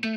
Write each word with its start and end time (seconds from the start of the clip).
Hey 0.00 0.12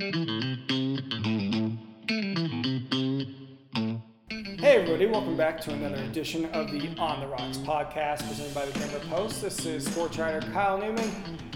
everybody, 4.77 5.07
welcome 5.07 5.35
back 5.35 5.59
to 5.61 5.71
another 5.73 5.95
edition 6.03 6.45
of 6.53 6.69
the 6.71 6.89
On 6.99 7.19
the 7.19 7.25
Rocks 7.25 7.57
podcast 7.57 8.27
presented 8.27 8.53
by 8.53 8.65
the 8.67 8.77
Denver 8.77 8.99
Post. 9.09 9.41
This 9.41 9.65
is 9.65 9.83
sports 9.87 10.19
writer 10.19 10.39
Kyle 10.51 10.77
Newman, 10.77 11.09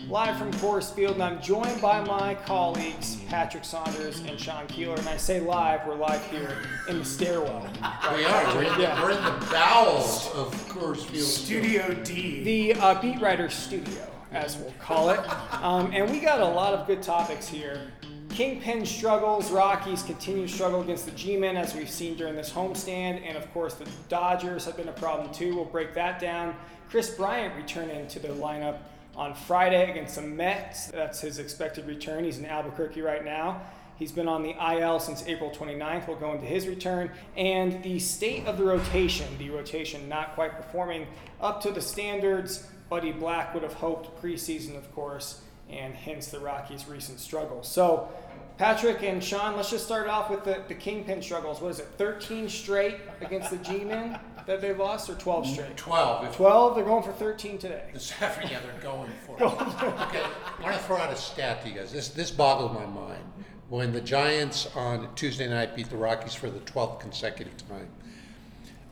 live 0.10 0.40
from 0.40 0.52
Coors 0.54 0.92
Field, 0.96 1.14
and 1.14 1.24
I'm 1.24 1.40
joined 1.40 1.80
by 1.80 2.04
my 2.04 2.34
colleagues 2.34 3.18
Patrick 3.28 3.64
Saunders 3.64 4.22
and 4.22 4.40
Sean 4.40 4.66
Keeler. 4.66 4.96
And 4.96 5.08
I 5.08 5.18
say 5.18 5.40
live, 5.40 5.86
we're 5.86 5.94
live 5.94 6.26
here 6.32 6.58
in 6.90 6.98
the 6.98 7.06
stairwell. 7.06 7.68
We 8.16 8.26
are. 8.26 8.56
We're 8.56 8.64
in, 8.64 8.74
the, 8.74 8.82
Yeah. 8.82 9.04
we're 9.04 9.12
in 9.12 9.24
the 9.24 9.46
bowels 9.52 10.32
of 10.34 10.52
Coors 10.70 11.06
Field. 11.06 11.24
Studio 11.28 11.94
D. 12.04 12.44
the 12.74 12.74
uh, 12.82 13.00
Beat 13.00 13.22
Writer 13.22 13.52
Studio, 13.52 14.08
as 14.32 14.58
we'll 14.58 14.74
call 14.80 15.12
it. 15.12 15.20
Um, 15.64 15.92
and 15.94 16.10
we 16.10 16.20
got 16.20 16.40
a 16.42 16.46
lot 16.48 16.74
of 16.74 16.88
good 16.88 17.04
topics 17.04 17.48
here. 17.48 17.92
Kingpin 18.36 18.86
struggles, 18.86 19.50
Rockies 19.50 20.04
continue 20.04 20.46
to 20.46 20.54
struggle 20.54 20.82
against 20.82 21.06
the 21.06 21.12
G-Men 21.12 21.56
as 21.56 21.74
we've 21.74 21.90
seen 21.90 22.18
during 22.18 22.36
this 22.36 22.52
homestand, 22.52 23.26
and 23.26 23.38
of 23.38 23.50
course 23.54 23.76
the 23.76 23.88
Dodgers 24.10 24.66
have 24.66 24.76
been 24.76 24.90
a 24.90 24.94
problem 24.94 25.34
too. 25.34 25.56
We'll 25.56 25.64
break 25.64 25.94
that 25.94 26.20
down. 26.20 26.54
Kris 26.90 27.12
Bryant 27.12 27.56
returning 27.56 28.10
to 28.10 28.20
the 28.20 28.28
lineup 28.28 28.80
on 29.16 29.36
Friday 29.36 29.90
against 29.90 30.16
the 30.16 30.22
Mets. 30.22 30.88
That's 30.88 31.22
his 31.22 31.40
expected 31.40 31.88
return. 31.88 32.26
He's 32.26 32.38
in 32.38 32.46
Albuquerque 32.46 33.02
right 33.02 33.24
now. 33.24 33.62
He's 33.96 34.12
been 34.12 34.28
on 34.28 34.44
the 34.44 34.54
IL 34.60 35.00
since 35.00 35.26
April 35.28 35.50
29th. 35.50 36.06
We'll 36.06 36.18
go 36.18 36.34
into 36.34 36.46
his 36.46 36.68
return. 36.68 37.12
And 37.38 37.82
the 37.84 38.00
state 38.00 38.46
of 38.48 38.58
the 38.58 38.66
rotation, 38.66 39.28
the 39.38 39.50
rotation 39.50 40.10
not 40.10 40.36
quite 40.36 40.58
performing 40.58 41.08
up 41.40 41.62
to 41.62 41.72
the 41.72 41.80
standards 41.80 42.68
Buddy 42.90 43.14
Black 43.14 43.54
would 43.54 43.64
have 43.64 43.76
hoped 43.76 44.22
preseason, 44.22 44.76
of 44.76 44.94
course, 44.94 45.42
and 45.70 45.96
hence 45.96 46.28
the 46.28 46.40
Rockies' 46.40 46.88
recent 46.88 47.20
struggles. 47.20 47.68
So, 47.68 48.10
Patrick 48.58 49.04
and 49.04 49.22
Sean, 49.22 49.56
let's 49.58 49.70
just 49.70 49.86
start 49.86 50.08
off 50.08 50.30
with 50.30 50.46
the, 50.46 50.64
the 50.68 50.74
Kingpin 50.74 51.22
struggles. 51.22 51.60
What 51.60 51.72
is 51.72 51.80
it, 51.80 51.88
13 51.98 52.48
straight 52.48 52.98
against 53.20 53.52
the 53.52 53.58
G 53.58 53.84
Men 53.84 54.18
that 54.48 54.62
they've 54.62 54.78
lost, 54.78 55.10
or 55.10 55.16
12 55.16 55.48
straight? 55.48 55.76
12. 55.76 56.36
12, 56.36 56.76
they're 56.76 56.86
going 56.86 57.04
for 57.04 57.12
13 57.12 57.58
today. 57.58 57.90
this 57.94 58.14
every 58.22 58.46
yeah, 58.46 58.60
they're 58.62 58.82
going 58.82 59.12
for 59.26 59.36
it. 59.36 59.42
okay, 59.42 60.24
I 60.60 60.62
want 60.62 60.76
to 60.76 60.84
throw 60.84 60.98
out 60.98 61.12
a 61.12 61.18
stat 61.18 61.64
to 61.64 61.70
you 61.70 61.76
guys. 61.76 61.92
This 61.92 62.10
this 62.10 62.32
boggles 62.32 62.72
my 62.74 62.86
mind. 62.86 63.24
When 63.68 63.92
the 63.92 64.02
Giants 64.02 64.68
on 64.76 65.14
Tuesday 65.16 65.50
night 65.50 65.76
beat 65.76 65.90
the 65.90 65.98
Rockies 65.98 66.36
for 66.36 66.50
the 66.50 66.60
12th 66.60 67.00
consecutive 67.00 67.58
time, 67.68 67.90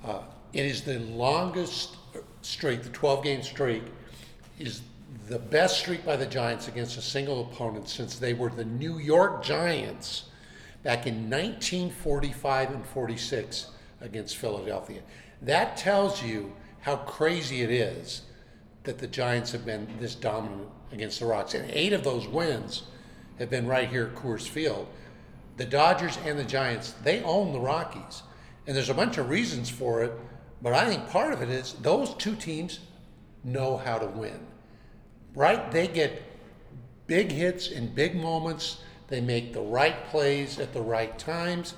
uh, 0.04 0.24
it 0.52 0.66
is 0.66 0.82
the 0.82 1.00
longest 1.00 1.96
streak, 2.42 2.84
the 2.84 2.90
12 2.90 3.24
game 3.24 3.44
streak, 3.44 3.84
is 4.60 4.82
the 5.28 5.40
best 5.40 5.80
streak 5.80 6.06
by 6.06 6.16
the 6.16 6.26
Giants 6.26 6.68
against 6.68 6.98
a 6.98 7.02
single 7.02 7.42
opponent 7.42 7.88
since 7.88 8.20
they 8.20 8.34
were 8.34 8.50
the 8.50 8.66
New 8.66 8.98
York 8.98 9.44
Giants 9.44 10.26
back 10.84 11.08
in 11.08 11.30
1945 11.30 12.72
and 12.72 12.86
46 12.86 13.68
against 14.02 14.38
Philadelphia. 14.38 15.02
That 15.42 15.78
tells 15.78 16.22
you 16.22 16.54
how 16.82 16.98
crazy 16.98 17.62
it 17.62 17.72
is 17.72 18.24
that 18.84 18.98
the 18.98 19.08
Giants 19.08 19.52
have 19.54 19.66
been 19.66 19.88
this 20.00 20.16
dominant 20.16 20.68
against 20.92 21.20
the 21.20 21.26
Rocks. 21.26 21.54
And 21.54 21.70
eight 21.72 21.94
of 21.94 22.04
those 22.04 22.28
wins 22.28 22.84
have 23.40 23.50
been 23.50 23.66
right 23.66 23.88
here 23.88 24.08
at 24.08 24.16
Coors 24.16 24.48
Field. 24.48 24.88
The 25.56 25.66
Dodgers 25.66 26.18
and 26.26 26.38
the 26.38 26.44
Giants, 26.44 26.92
they 27.04 27.24
own 27.24 27.54
the 27.54 27.60
Rockies. 27.60 28.24
And 28.68 28.76
there's 28.76 28.90
a 28.90 28.94
bunch 28.94 29.18
of 29.18 29.30
reasons 29.30 29.70
for 29.70 30.04
it, 30.04 30.12
but 30.62 30.74
I 30.74 30.86
think 30.86 31.10
part 31.10 31.34
of 31.34 31.42
it 31.42 31.50
is 31.50 31.74
those 31.82 32.14
two 32.16 32.36
teams 32.36 32.80
know 33.44 33.78
how 33.78 33.98
to 33.98 34.08
win. 34.08 34.40
Right? 35.36 35.72
They 35.72 35.88
get 35.88 36.22
big 37.08 37.32
hits 37.32 37.70
in 37.70 37.94
big 37.94 38.16
moments. 38.16 38.82
They 39.08 39.22
make 39.22 39.54
the 39.54 39.62
right 39.62 40.06
plays 40.08 40.60
at 40.60 40.74
the 40.74 40.82
right 40.82 41.18
times. 41.18 41.76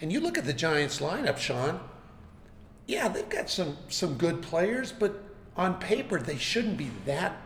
And 0.00 0.12
you 0.12 0.20
look 0.20 0.36
at 0.38 0.44
the 0.44 0.52
Giants 0.52 1.00
lineup, 1.00 1.38
Sean. 1.38 1.80
Yeah, 2.86 3.08
they've 3.08 3.28
got 3.28 3.48
some 3.48 3.76
some 3.88 4.14
good 4.18 4.42
players, 4.42 4.92
but 4.92 5.22
on 5.56 5.78
paper 5.78 6.18
they 6.20 6.36
shouldn't 6.36 6.76
be 6.76 6.90
that 7.06 7.40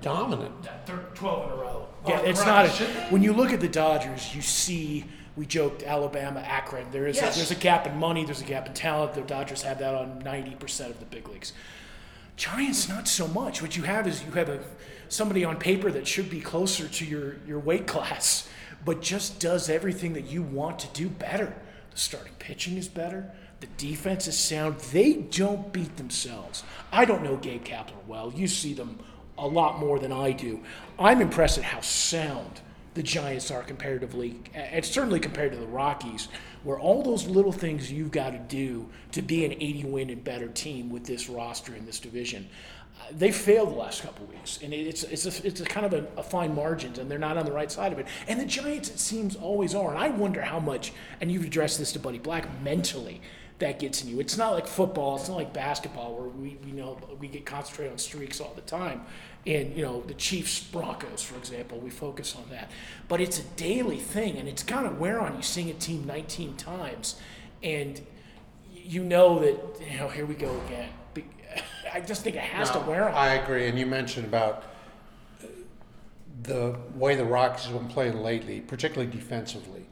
dominant. 0.00 0.52
Thir- 0.86 1.06
12 1.14 1.46
in 1.46 1.52
a 1.52 1.56
row. 1.60 1.88
Oh, 2.04 2.08
Yeah, 2.08 2.20
it's 2.20 2.40
right, 2.40 2.66
not. 2.68 2.80
A, 2.80 2.84
when 3.10 3.22
you 3.22 3.32
look 3.32 3.52
at 3.52 3.60
the 3.60 3.68
Dodgers, 3.68 4.34
you 4.34 4.42
see. 4.42 5.04
We 5.34 5.46
joked 5.46 5.82
Alabama, 5.82 6.40
Akron. 6.40 6.90
There 6.90 7.06
is 7.06 7.16
Yes. 7.16 7.34
a, 7.34 7.38
there's 7.38 7.50
a 7.50 7.54
gap 7.54 7.86
in 7.86 7.96
money. 7.96 8.22
There's 8.22 8.42
a 8.42 8.44
gap 8.44 8.66
in 8.66 8.74
talent. 8.74 9.14
The 9.14 9.22
Dodgers 9.22 9.62
have 9.62 9.78
that 9.78 9.94
on 9.94 10.20
90% 10.20 10.90
of 10.90 10.98
the 10.98 11.06
big 11.06 11.26
leagues. 11.26 11.54
Giants, 12.36 12.88
not 12.88 13.08
so 13.08 13.28
much. 13.28 13.62
What 13.62 13.76
you 13.76 13.82
have 13.82 14.06
is 14.06 14.24
you 14.24 14.32
have 14.32 14.48
a 14.48 14.60
somebody 15.08 15.44
on 15.44 15.58
paper 15.58 15.90
that 15.90 16.06
should 16.06 16.30
be 16.30 16.40
closer 16.40 16.88
to 16.88 17.04
your 17.04 17.36
your 17.46 17.58
weight 17.58 17.86
class, 17.86 18.48
but 18.84 19.02
just 19.02 19.38
does 19.40 19.68
everything 19.68 20.14
that 20.14 20.24
you 20.26 20.42
want 20.42 20.78
to 20.80 20.88
do 20.88 21.08
better. 21.08 21.54
The 21.90 21.98
starting 21.98 22.32
pitching 22.38 22.76
is 22.76 22.88
better. 22.88 23.30
The 23.60 23.66
defense 23.76 24.26
is 24.26 24.38
sound. 24.38 24.80
They 24.80 25.14
don't 25.14 25.72
beat 25.72 25.96
themselves. 25.96 26.64
I 26.90 27.04
don't 27.04 27.22
know 27.22 27.36
Gabe 27.36 27.64
Kapler 27.64 28.04
well. 28.08 28.32
You 28.34 28.48
see 28.48 28.74
them 28.74 28.98
a 29.38 29.46
lot 29.46 29.78
more 29.78 29.98
than 29.98 30.12
I 30.12 30.32
do. 30.32 30.60
I'm 30.98 31.20
impressed 31.20 31.58
at 31.58 31.64
how 31.64 31.80
sound 31.80 32.60
the 32.94 33.02
Giants 33.02 33.50
are 33.50 33.62
comparatively, 33.62 34.40
and 34.52 34.84
certainly 34.84 35.20
compared 35.20 35.52
to 35.52 35.58
the 35.58 35.66
Rockies, 35.66 36.28
where 36.64 36.78
all 36.78 37.02
those 37.02 37.26
little 37.26 37.52
things 37.52 37.90
you've 37.90 38.10
got 38.10 38.30
to 38.30 38.38
do 38.38 38.88
to 39.12 39.22
be 39.22 39.44
an 39.44 39.52
80 39.52 39.84
win 39.84 40.10
and 40.10 40.22
better 40.24 40.48
team 40.48 40.90
with 40.90 41.04
this 41.04 41.28
roster 41.28 41.74
in 41.74 41.84
this 41.86 41.98
division. 42.00 42.48
uh, 43.00 43.04
They 43.12 43.32
failed 43.32 43.70
the 43.70 43.76
last 43.76 44.02
couple 44.02 44.26
weeks, 44.26 44.58
and 44.62 44.72
it's 44.72 45.02
it's 45.04 45.26
a, 45.26 45.46
it's 45.46 45.60
a 45.60 45.64
kind 45.64 45.86
of 45.86 45.92
a, 45.94 46.06
a 46.16 46.22
fine 46.22 46.54
margins, 46.54 46.98
and 46.98 47.10
they're 47.10 47.18
not 47.18 47.36
on 47.36 47.44
the 47.46 47.52
right 47.52 47.70
side 47.70 47.92
of 47.92 47.98
it. 47.98 48.06
And 48.28 48.40
the 48.40 48.46
Giants, 48.46 48.90
it 48.90 48.98
seems, 48.98 49.36
always 49.36 49.74
are. 49.74 49.90
And 49.90 49.98
I 49.98 50.08
wonder 50.08 50.42
how 50.42 50.60
much. 50.60 50.92
And 51.20 51.30
you've 51.30 51.44
addressed 51.44 51.78
this 51.78 51.92
to 51.92 51.98
Buddy 51.98 52.18
Black 52.18 52.46
mentally 52.62 53.20
that 53.58 53.78
gets 53.78 54.02
in 54.02 54.08
you. 54.08 54.18
It's 54.18 54.36
not 54.36 54.50
like 54.54 54.66
football. 54.66 55.16
It's 55.16 55.28
not 55.28 55.36
like 55.36 55.52
basketball 55.52 56.16
where 56.16 56.28
we, 56.28 56.58
we 56.64 56.72
know 56.72 56.98
we 57.20 57.28
get 57.28 57.46
concentrated 57.46 57.92
on 57.92 57.98
streaks 57.98 58.40
all 58.40 58.52
the 58.56 58.60
time. 58.62 59.02
And 59.44 59.76
you 59.76 59.82
know 59.82 60.02
the 60.02 60.14
Chiefs 60.14 60.60
Broncos, 60.62 61.22
for 61.22 61.36
example, 61.36 61.78
we 61.78 61.90
focus 61.90 62.36
on 62.36 62.44
that. 62.50 62.70
But 63.08 63.20
it's 63.20 63.40
a 63.40 63.44
daily 63.56 63.98
thing, 63.98 64.36
and 64.36 64.48
it's 64.48 64.62
kind 64.62 64.86
of 64.86 65.00
wear 65.00 65.20
on 65.20 65.36
you 65.36 65.42
seeing 65.42 65.68
a 65.68 65.74
team 65.74 66.06
19 66.06 66.56
times, 66.56 67.16
and 67.62 68.00
you 68.72 69.02
know 69.02 69.40
that 69.40 69.58
you 69.90 69.98
know 69.98 70.08
here 70.08 70.26
we 70.26 70.34
go 70.34 70.60
again. 70.66 70.88
I 71.92 72.00
just 72.00 72.22
think 72.22 72.36
it 72.36 72.42
has 72.42 72.70
to 72.70 72.78
wear 72.80 73.08
on. 73.08 73.14
I 73.14 73.34
agree. 73.34 73.68
And 73.68 73.78
you 73.78 73.84
mentioned 73.84 74.26
about 74.26 74.64
uh, 75.42 75.46
the 76.42 76.76
way 76.94 77.14
the 77.16 77.24
Rockies 77.24 77.66
have 77.66 77.74
been 77.74 77.88
playing 77.88 78.22
lately, 78.22 78.60
particularly 78.60 79.10
defensively. 79.10 79.86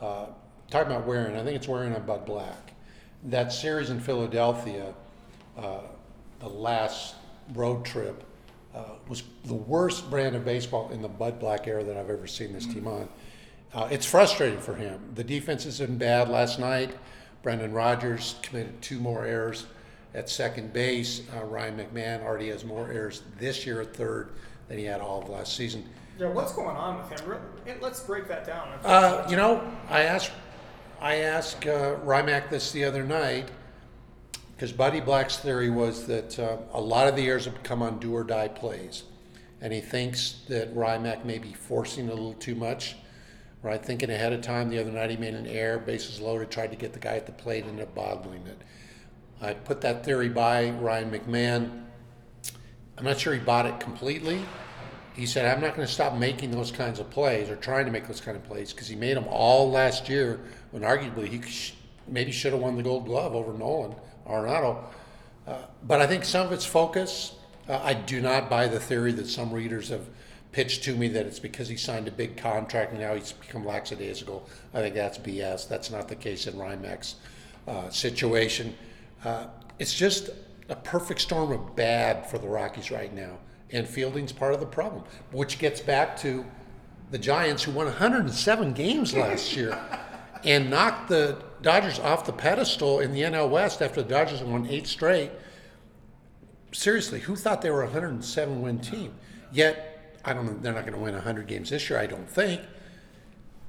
Uh, 0.00 0.26
talking 0.70 0.92
about 0.92 1.06
wearing, 1.06 1.36
I 1.36 1.42
think 1.42 1.56
it's 1.56 1.68
wearing 1.68 1.94
on 1.94 2.04
Bud 2.06 2.24
Black. 2.24 2.72
That 3.24 3.52
series 3.52 3.90
in 3.90 4.00
Philadelphia, 4.00 4.94
uh, 5.58 5.80
the 6.38 6.48
last 6.48 7.16
road 7.52 7.84
trip, 7.84 8.24
uh, 8.74 8.84
was 9.08 9.22
the 9.44 9.54
worst 9.54 10.10
brand 10.10 10.36
of 10.36 10.44
baseball 10.44 10.90
in 10.90 11.02
the 11.02 11.08
Bud 11.08 11.40
Black 11.40 11.66
era 11.66 11.82
that 11.82 11.96
I've 11.96 12.10
ever 12.10 12.26
seen 12.26 12.52
this 12.52 12.66
team 12.66 12.86
on. 12.86 13.08
Uh, 13.72 13.88
it's 13.90 14.06
frustrating 14.06 14.60
for 14.60 14.74
him. 14.74 15.00
The 15.14 15.24
defense 15.24 15.64
has 15.64 15.78
been 15.78 15.98
bad 15.98 16.28
last 16.28 16.58
night. 16.58 16.96
Brendan 17.42 17.72
Rodgers 17.72 18.36
committed 18.42 18.80
two 18.82 18.98
more 18.98 19.24
errors 19.24 19.66
at 20.14 20.28
second 20.28 20.72
base. 20.72 21.22
Uh, 21.36 21.44
Ryan 21.44 21.78
McMahon 21.78 22.22
already 22.22 22.48
has 22.48 22.64
more 22.64 22.90
errors 22.90 23.22
this 23.38 23.64
year 23.64 23.80
at 23.80 23.94
third 23.94 24.30
than 24.68 24.78
he 24.78 24.84
had 24.84 25.00
all 25.00 25.22
of 25.22 25.28
last 25.28 25.56
season. 25.56 25.88
Yeah, 26.18 26.28
what's 26.28 26.52
going 26.52 26.76
on 26.76 26.98
with 26.98 27.20
him? 27.20 27.38
Let's 27.80 28.00
break 28.00 28.28
that 28.28 28.44
down. 28.44 28.68
Uh, 28.84 29.26
you 29.30 29.36
know, 29.36 29.66
I 29.88 30.02
asked, 30.02 30.32
I 31.00 31.16
asked 31.16 31.66
uh, 31.66 31.96
Rymack 32.04 32.50
this 32.50 32.72
the 32.72 32.84
other 32.84 33.04
night 33.04 33.50
because 34.60 34.74
Buddy 34.74 35.00
Black's 35.00 35.38
theory 35.38 35.70
was 35.70 36.04
that 36.04 36.38
uh, 36.38 36.58
a 36.74 36.80
lot 36.82 37.08
of 37.08 37.16
the 37.16 37.26
errors 37.26 37.46
have 37.46 37.62
come 37.62 37.80
on 37.80 37.98
do 37.98 38.14
or 38.14 38.22
die 38.22 38.48
plays, 38.48 39.04
and 39.62 39.72
he 39.72 39.80
thinks 39.80 40.42
that 40.48 40.76
Rymack 40.76 41.24
may 41.24 41.38
be 41.38 41.54
forcing 41.54 42.10
a 42.10 42.10
little 42.10 42.34
too 42.34 42.54
much. 42.54 42.96
Right, 43.62 43.82
thinking 43.82 44.10
ahead 44.10 44.34
of 44.34 44.42
time. 44.42 44.68
The 44.68 44.78
other 44.78 44.90
night 44.90 45.08
he 45.08 45.16
made 45.16 45.32
an 45.32 45.46
error, 45.46 45.78
bases 45.78 46.20
loaded, 46.20 46.50
tried 46.50 46.72
to 46.72 46.76
get 46.76 46.92
the 46.92 46.98
guy 46.98 47.16
at 47.16 47.24
the 47.24 47.32
plate, 47.32 47.64
ended 47.64 47.80
up 47.80 47.94
boggling 47.94 48.46
it. 48.46 48.58
I 49.40 49.54
put 49.54 49.80
that 49.80 50.04
theory 50.04 50.28
by 50.28 50.68
Ryan 50.72 51.10
McMahon. 51.10 51.84
I'm 52.98 53.04
not 53.04 53.18
sure 53.18 53.32
he 53.32 53.40
bought 53.40 53.64
it 53.64 53.80
completely. 53.80 54.42
He 55.14 55.24
said, 55.24 55.46
I'm 55.46 55.62
not 55.62 55.74
going 55.74 55.88
to 55.88 55.92
stop 55.92 56.16
making 56.16 56.50
those 56.50 56.70
kinds 56.70 57.00
of 57.00 57.08
plays 57.08 57.48
or 57.48 57.56
trying 57.56 57.86
to 57.86 57.92
make 57.92 58.06
those 58.06 58.20
kind 58.20 58.36
of 58.36 58.44
plays 58.44 58.74
because 58.74 58.88
he 58.88 58.96
made 58.96 59.16
them 59.16 59.26
all 59.30 59.70
last 59.70 60.10
year 60.10 60.40
when 60.70 60.82
arguably 60.82 61.28
he 61.28 61.40
maybe 62.06 62.30
should 62.30 62.52
have 62.52 62.60
won 62.60 62.76
the 62.76 62.82
gold 62.82 63.06
glove 63.06 63.34
over 63.34 63.54
Nolan 63.54 63.94
Arenado. 64.30 64.84
Uh, 65.46 65.58
but 65.86 66.00
I 66.00 66.06
think 66.06 66.24
some 66.24 66.46
of 66.46 66.52
it's 66.52 66.64
focus. 66.64 67.34
Uh, 67.68 67.80
I 67.82 67.94
do 67.94 68.20
not 68.20 68.48
buy 68.48 68.68
the 68.68 68.80
theory 68.80 69.12
that 69.12 69.26
some 69.26 69.52
readers 69.52 69.88
have 69.88 70.06
pitched 70.52 70.82
to 70.84 70.96
me 70.96 71.08
that 71.08 71.26
it's 71.26 71.38
because 71.38 71.68
he 71.68 71.76
signed 71.76 72.08
a 72.08 72.10
big 72.10 72.36
contract 72.36 72.92
and 72.92 73.00
now 73.00 73.14
he's 73.14 73.32
become 73.32 73.64
lackadaisical. 73.64 74.48
I 74.74 74.80
think 74.80 74.94
that's 74.94 75.18
BS. 75.18 75.68
That's 75.68 75.90
not 75.90 76.08
the 76.08 76.16
case 76.16 76.46
in 76.46 76.54
Rymack's 76.54 77.16
uh, 77.68 77.88
situation. 77.90 78.74
Uh, 79.24 79.46
it's 79.78 79.94
just 79.94 80.30
a 80.68 80.76
perfect 80.76 81.20
storm 81.20 81.52
of 81.52 81.76
bad 81.76 82.28
for 82.28 82.38
the 82.38 82.48
Rockies 82.48 82.90
right 82.90 83.12
now, 83.14 83.38
and 83.70 83.86
fielding's 83.86 84.32
part 84.32 84.54
of 84.54 84.60
the 84.60 84.66
problem, 84.66 85.04
which 85.32 85.58
gets 85.58 85.80
back 85.80 86.16
to 86.18 86.44
the 87.10 87.18
Giants, 87.18 87.64
who 87.64 87.72
won 87.72 87.86
107 87.86 88.72
games 88.72 89.14
last 89.14 89.56
year, 89.56 89.70
and 90.44 90.70
knocked 90.70 91.08
the 91.08 91.42
Dodgers 91.62 91.98
off 91.98 92.24
the 92.24 92.32
pedestal 92.32 93.00
in 93.00 93.12
the 93.12 93.22
NL 93.22 93.50
West 93.50 93.82
after 93.82 94.02
the 94.02 94.08
Dodgers 94.08 94.42
won 94.42 94.66
eight 94.66 94.86
straight. 94.86 95.30
Seriously, 96.72 97.20
who 97.20 97.36
thought 97.36 97.62
they 97.62 97.70
were 97.70 97.82
a 97.82 97.86
107 97.86 98.62
win 98.62 98.78
team? 98.78 99.14
Yet, 99.52 100.16
I 100.24 100.32
don't 100.32 100.46
know, 100.46 100.56
they're 100.60 100.72
not 100.72 100.82
going 100.82 100.94
to 100.94 101.00
win 101.00 101.14
100 101.14 101.46
games 101.46 101.70
this 101.70 101.90
year, 101.90 101.98
I 101.98 102.06
don't 102.06 102.28
think. 102.28 102.60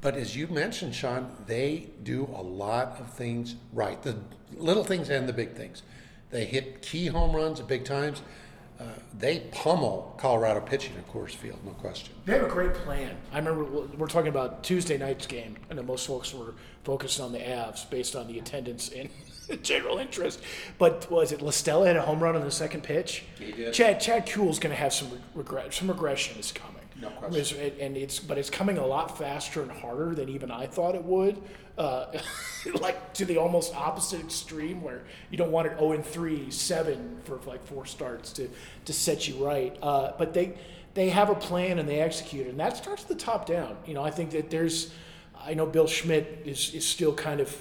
But 0.02 0.16
as 0.16 0.36
you 0.36 0.48
mentioned, 0.48 0.96
Sean, 0.96 1.32
they 1.46 1.90
do 2.04 2.30
a 2.36 2.42
lot 2.42 3.00
of 3.00 3.14
things 3.14 3.56
right 3.72 4.02
the 4.02 4.18
little 4.56 4.84
things 4.84 5.10
and 5.10 5.30
the 5.30 5.34
big 5.34 5.54
things. 5.54 5.84
They 6.32 6.46
hit 6.46 6.82
key 6.82 7.08
home 7.08 7.36
runs 7.36 7.60
at 7.60 7.68
big 7.68 7.86
times. 7.86 8.22
Uh, 8.82 8.86
they 9.20 9.40
pummel 9.52 10.16
Colorado 10.18 10.60
pitching 10.60 10.94
at 10.98 11.08
Coors 11.12 11.36
Field, 11.36 11.60
no 11.64 11.72
question. 11.72 12.14
They 12.26 12.34
have 12.34 12.44
a 12.44 12.50
great 12.50 12.74
plan. 12.74 13.16
I 13.32 13.38
remember 13.38 13.64
we're 13.64 14.08
talking 14.08 14.30
about 14.30 14.64
Tuesday 14.64 14.98
night's 14.98 15.28
game, 15.28 15.58
and 15.70 15.78
then 15.78 15.86
most 15.86 16.08
folks 16.08 16.34
were 16.34 16.56
focused 16.84 17.20
on 17.20 17.32
the 17.32 17.38
Avs 17.38 17.88
based 17.90 18.16
on 18.16 18.28
the 18.28 18.40
attendance 18.40 18.90
and 18.90 19.10
general 19.64 20.00
interest. 20.00 20.42
But 20.80 21.10
was 21.12 21.32
it 21.32 21.42
La 21.42 21.52
Stella 21.52 21.86
had 21.86 21.96
a 21.96 22.02
home 22.02 22.22
run 22.22 22.36
on 22.36 22.42
the 22.42 22.52
second 22.52 22.82
pitch? 22.82 23.24
He 23.38 23.52
did. 23.52 23.74
Chad 23.74 24.02
Chad 24.02 24.26
Kuhl's 24.26 24.58
going 24.58 24.74
to 24.76 24.82
have 24.82 24.94
some 24.94 25.12
regret. 25.36 25.74
Some 25.74 25.90
regression 25.90 26.40
is 26.40 26.52
coming. 26.52 26.81
No 27.02 27.10
question. 27.10 27.60
It's- 27.60 27.80
and 27.80 27.98
it's 27.98 28.20
but 28.20 28.38
it's 28.38 28.50
coming 28.50 28.78
a 28.78 28.86
lot 28.86 29.18
faster 29.18 29.62
and 29.62 29.72
harder 29.72 30.14
than 30.14 30.30
even 30.30 30.52
I 30.52 30.68
thought 30.68 30.96
it 30.96 31.04
would. 31.04 31.42
Uh, 31.78 32.06
like 32.82 33.14
to 33.14 33.26
the 33.26 33.38
almost 33.38 33.74
opposite 33.76 34.20
extreme, 34.20 34.82
where 34.82 35.02
you 35.32 35.38
don't 35.38 35.52
want 35.52 35.68
it 35.68 35.78
0 35.80 35.94
and 35.94 36.06
3, 36.06 36.52
7 36.52 37.18
for 37.24 37.40
like 37.48 37.66
four 37.66 37.86
starts 37.86 38.32
to 38.34 38.50
to 38.86 38.94
set 38.94 39.28
you 39.28 39.44
right. 39.44 39.76
Uh, 39.82 40.12
but 40.18 40.34
they 40.34 40.54
they 40.94 41.10
have 41.10 41.30
a 41.30 41.36
plan 41.36 41.80
and 41.80 41.88
they 41.88 42.00
execute 42.00 42.46
it, 42.48 42.50
and 42.52 42.60
that 42.60 42.78
starts 42.78 43.04
at 43.04 43.08
the 43.08 43.16
top 43.16 43.46
down. 43.46 43.78
You 43.86 43.94
know, 43.94 44.04
I 44.04 44.12
think 44.12 44.32
that 44.32 44.50
there's, 44.50 44.92
I 45.40 45.54
know 45.54 45.66
Bill 45.66 45.88
Schmidt 45.88 46.44
is 46.46 46.74
is 46.74 46.86
still 46.86 47.14
kind 47.14 47.40
of 47.40 47.56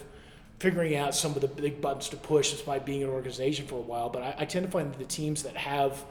figuring 0.58 0.94
out 0.96 1.14
some 1.14 1.32
of 1.34 1.40
the 1.40 1.48
big 1.48 1.81
buttons 1.81 2.10
to 2.10 2.16
push 2.16 2.50
despite 2.50 2.84
being 2.84 3.02
an 3.02 3.08
organization 3.08 3.66
for 3.66 3.76
a 3.76 3.82
while. 3.82 4.10
But 4.10 4.22
I, 4.22 4.34
I 4.40 4.44
tend 4.44 4.66
to 4.66 4.70
find 4.70 4.92
that 4.92 4.98
the 4.98 5.06
teams 5.06 5.44
that 5.44 5.56
have 5.56 6.04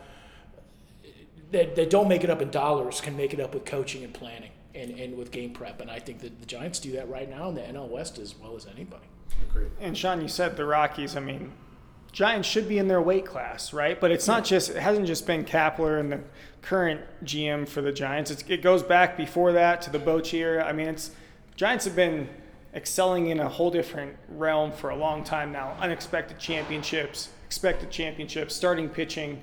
that, 1.51 1.75
that 1.75 1.90
don't 1.90 2.07
make 2.07 2.24
it 2.24 2.30
up 2.30 2.42
in 2.42 2.50
dollars 2.50 3.01
can 3.01 3.18
make 3.18 3.34
it 3.34 3.40
up 3.40 3.54
with 3.54 3.66
coaching 3.66 4.04
and 4.04 4.13
planning 4.13 4.51
and, 4.75 4.92
and 4.92 5.18
with 5.18 5.31
game 5.31 5.51
prep. 5.51 5.81
And 5.81 5.90
I 5.90 6.00
think 6.00 6.19
that 6.19 6.40
the 6.40 6.46
Giants 6.46 6.80
do 6.80 6.92
that 6.94 7.10
right 7.10 7.30
now 7.30 7.50
in 7.50 7.56
the 7.56 7.62
NL 7.62 7.90
West 7.90 8.19
as 8.19 8.36
well 8.38 8.56
as 8.56 8.66
anybody. 8.66 9.06
And 9.80 9.98
Sean, 9.98 10.22
you 10.22 10.28
said 10.28 10.57
the 10.57 10.66
Rockies. 10.66 11.16
I 11.16 11.19
mean, 11.19 11.51
Giants 12.12 12.48
should 12.48 12.68
be 12.68 12.78
in 12.78 12.88
their 12.88 13.01
weight 13.01 13.25
class, 13.25 13.74
right? 13.74 14.00
But 14.00 14.12
it's 14.12 14.28
not 14.28 14.44
just. 14.44 14.69
It 14.69 14.78
hasn't 14.78 15.07
just 15.07 15.25
been 15.28 15.46
Kapler 15.46 16.00
and 16.00 16.12
the 16.12 16.22
current 16.62 17.01
GM 17.24 17.68
for 17.68 17.81
the 17.81 17.92
Giants. 17.92 18.31
It's, 18.31 18.44
it 18.48 18.62
goes 18.62 18.84
back 18.84 19.16
before 19.16 19.51
that 19.54 19.81
to 19.84 19.92
the 19.92 20.00
Bochy 20.00 20.40
era. 20.40 20.63
I 20.66 20.74
mean, 20.74 20.88
it's 20.88 21.12
Giants 21.56 21.86
have 21.86 21.96
been 21.96 22.30
excelling 22.74 23.28
in 23.28 23.40
a 23.40 23.50
whole 23.50 23.72
different 23.72 24.16
realm 24.30 24.72
for 24.72 24.90
a 24.90 24.96
long 24.96 25.24
time 25.24 25.51
now. 25.51 25.75
Unexpected 25.80 26.40
championships, 26.40 27.30
expected 27.46 27.90
championships, 27.90 28.56
starting 28.56 28.90
pitching, 28.90 29.42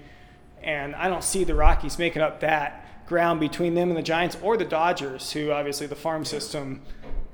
and 0.67 0.95
I 0.95 1.09
don't 1.09 1.25
see 1.25 1.45
the 1.45 1.55
Rockies 1.55 1.99
making 1.99 2.21
up 2.21 2.41
that 2.41 3.07
ground 3.07 3.41
between 3.41 3.75
them 3.75 3.89
and 3.89 3.97
the 3.97 4.03
Giants 4.03 4.37
or 4.43 4.57
the 4.57 4.65
Dodgers, 4.65 5.33
who 5.33 5.53
obviously 5.53 5.87
the 5.87 5.95
farm 5.95 6.25
system 6.25 6.83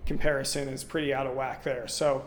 comparison 0.07 0.69
is 0.69 0.85
pretty 0.85 1.13
out 1.15 1.27
of 1.27 1.35
whack 1.35 1.65
there. 1.65 1.89
So 1.89 2.27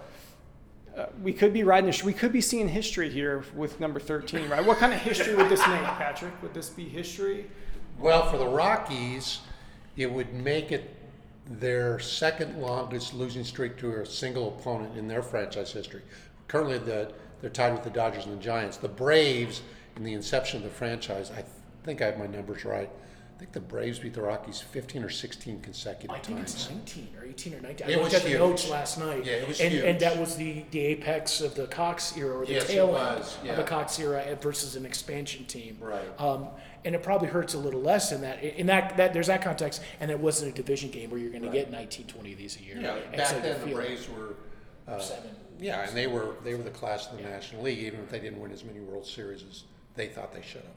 uh, 0.97 1.05
we 1.21 1.31
could 1.31 1.53
be 1.53 1.63
riding. 1.63 1.89
A, 1.89 2.05
we 2.05 2.13
could 2.13 2.33
be 2.33 2.41
seeing 2.41 2.67
history 2.67 3.09
here 3.09 3.43
with 3.55 3.79
number 3.79 3.99
thirteen, 3.99 4.49
right? 4.49 4.65
What 4.65 4.79
kind 4.79 4.93
of 4.93 4.99
history 4.99 5.35
would 5.35 5.49
this 5.49 5.65
make, 5.67 5.81
Patrick? 5.81 6.33
Would 6.41 6.53
this 6.53 6.69
be 6.69 6.89
history? 6.89 7.45
Well, 7.99 8.29
for 8.29 8.37
the 8.37 8.47
Rockies, 8.47 9.39
it 9.95 10.11
would 10.11 10.33
make 10.33 10.71
it 10.71 10.95
their 11.47 11.99
second 11.99 12.59
longest 12.59 13.13
losing 13.13 13.43
streak 13.43 13.77
to 13.77 14.01
a 14.01 14.05
single 14.05 14.57
opponent 14.57 14.97
in 14.97 15.07
their 15.07 15.21
franchise 15.21 15.71
history. 15.71 16.01
Currently, 16.47 16.79
the, 16.79 17.13
they're 17.41 17.49
tied 17.51 17.73
with 17.73 17.83
the 17.83 17.89
Dodgers 17.89 18.25
and 18.25 18.39
the 18.39 18.43
Giants. 18.43 18.77
The 18.77 18.87
Braves, 18.87 19.61
in 19.95 20.03
the 20.03 20.13
inception 20.13 20.57
of 20.57 20.63
the 20.63 20.69
franchise, 20.69 21.31
I 21.31 21.43
think 21.83 22.01
I 22.01 22.05
have 22.07 22.17
my 22.17 22.27
numbers 22.27 22.65
right. 22.65 22.89
I 22.89 23.37
think 23.37 23.51
the 23.51 23.59
Braves 23.59 23.99
beat 23.99 24.13
the 24.13 24.21
Rockies 24.21 24.61
15 24.61 25.03
or 25.03 25.09
16 25.09 25.59
consecutive 25.59 26.09
I 26.15 26.19
think 26.19 26.37
times. 26.37 26.53
it's 26.55 26.69
19 26.69 27.09
or 27.19 27.25
18 27.25 27.53
or 27.55 27.59
19. 27.59 27.89
It 27.89 27.91
I 27.91 27.95
looked 27.95 28.05
was 28.05 28.13
at 28.13 28.23
the 28.23 28.29
huge. 28.29 28.39
notes 28.39 28.69
last 28.69 28.97
night. 28.97 29.25
Yeah, 29.25 29.33
it 29.33 29.47
was 29.49 29.59
and, 29.59 29.73
huge. 29.73 29.83
and 29.83 29.99
that 29.99 30.17
was 30.17 30.37
the, 30.37 30.63
the 30.71 30.79
apex 30.79 31.41
of 31.41 31.53
the 31.53 31.67
Cox 31.67 32.15
era 32.15 32.37
or 32.37 32.45
the 32.45 32.53
Yes, 32.53 32.63
it 32.63 32.67
tail 32.73 32.95
end 32.95 33.19
was, 33.19 33.37
of 33.45 33.57
the 33.57 33.63
Cox 33.63 33.99
era 33.99 34.37
versus 34.39 34.77
an 34.77 34.85
expansion 34.85 35.43
team. 35.45 35.77
Right. 35.81 36.01
Um, 36.17 36.47
and 36.85 36.95
it 36.95 37.03
probably 37.03 37.27
hurts 37.27 37.55
a 37.55 37.57
little 37.57 37.81
less 37.81 38.13
in 38.13 38.21
that 38.21 38.41
in 38.41 38.67
that, 38.67 38.95
that 38.95 39.11
there's 39.11 39.27
that 39.27 39.41
context 39.41 39.81
and 39.99 40.09
it 40.11 40.19
wasn't 40.19 40.53
a 40.53 40.55
division 40.55 40.89
game 40.91 41.09
where 41.09 41.19
you're 41.19 41.31
going 41.31 41.43
to 41.43 41.49
get 41.49 41.69
19 41.71 42.05
20 42.07 42.31
of 42.31 42.37
these 42.37 42.57
a 42.57 42.63
year. 42.63 42.77
Yeah, 42.79 42.95
And 42.95 43.17
back 43.17 43.27
so 43.27 43.35
you 43.37 43.41
then 43.41 43.59
the 43.59 43.67
feel 43.67 43.75
Braves 43.75 44.07
were. 44.09 44.35
Uh, 44.87 44.99
seven. 44.99 45.31
Yeah, 45.59 45.85
and 45.87 45.97
they 45.97 46.07
were 46.07 46.35
they 46.43 46.53
were 46.55 46.63
the 46.63 46.69
class 46.69 47.11
of 47.11 47.17
the 47.17 47.23
National 47.23 47.63
League, 47.63 47.79
even 47.79 47.99
if 48.01 48.09
they 48.09 48.19
didn't 48.19 48.39
win 48.39 48.51
as 48.51 48.63
many 48.63 48.79
World 48.79 49.05
Series 49.05 49.43
as 49.49 49.63
they 49.95 50.07
thought 50.07 50.33
they 50.33 50.41
should 50.41 50.61
have. 50.61 50.71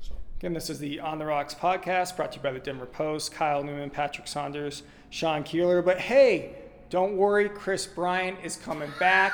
So. 0.00 0.12
Again, 0.38 0.52
this 0.52 0.70
is 0.70 0.78
the 0.78 1.00
On 1.00 1.18
the 1.18 1.26
Rocks 1.26 1.54
podcast 1.54 2.16
brought 2.16 2.32
to 2.32 2.38
you 2.38 2.42
by 2.42 2.52
the 2.52 2.58
Denver 2.58 2.86
Post. 2.86 3.32
Kyle 3.32 3.62
Newman, 3.62 3.90
Patrick 3.90 4.26
Saunders, 4.26 4.82
Sean 5.10 5.42
Keeler. 5.42 5.82
But 5.82 5.98
hey, 6.00 6.56
don't 6.90 7.16
worry, 7.16 7.48
Kris 7.48 7.86
Bryant 7.86 8.38
is 8.42 8.56
coming 8.56 8.90
back 8.98 9.32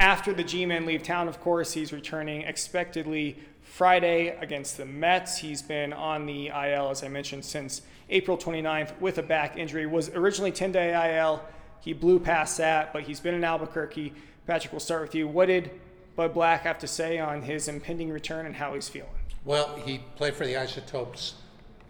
after 0.00 0.32
the 0.32 0.44
G-men 0.44 0.86
leave 0.86 1.02
town. 1.02 1.28
Of 1.28 1.40
course, 1.40 1.72
he's 1.72 1.92
returning 1.92 2.42
expectedly 2.42 3.38
Friday 3.62 4.36
against 4.40 4.76
the 4.76 4.86
Mets. 4.86 5.38
He's 5.38 5.62
been 5.62 5.92
on 5.92 6.26
the 6.26 6.48
IL, 6.48 6.90
as 6.90 7.04
I 7.04 7.08
mentioned, 7.08 7.44
since 7.44 7.82
April 8.08 8.36
29th 8.36 8.98
with 9.00 9.18
a 9.18 9.22
back 9.22 9.56
injury. 9.56 9.86
Was 9.86 10.08
originally 10.10 10.52
10-day 10.52 11.18
IL. 11.18 11.42
He 11.80 11.92
blew 11.92 12.18
past 12.18 12.58
that, 12.58 12.92
but 12.92 13.02
he's 13.02 13.20
been 13.20 13.34
in 13.34 13.44
Albuquerque. 13.44 14.12
Patrick, 14.46 14.72
we'll 14.72 14.80
start 14.80 15.02
with 15.02 15.14
you. 15.14 15.28
What 15.28 15.46
did 15.46 15.70
Bud 16.20 16.34
Black 16.34 16.64
have 16.64 16.78
to 16.80 16.86
say 16.86 17.18
on 17.18 17.40
his 17.40 17.66
impending 17.66 18.10
return 18.10 18.44
and 18.44 18.54
how 18.54 18.74
he's 18.74 18.90
feeling? 18.90 19.08
Well, 19.46 19.74
he 19.86 20.02
played 20.16 20.34
for 20.34 20.44
the 20.44 20.54
Isotopes 20.54 21.36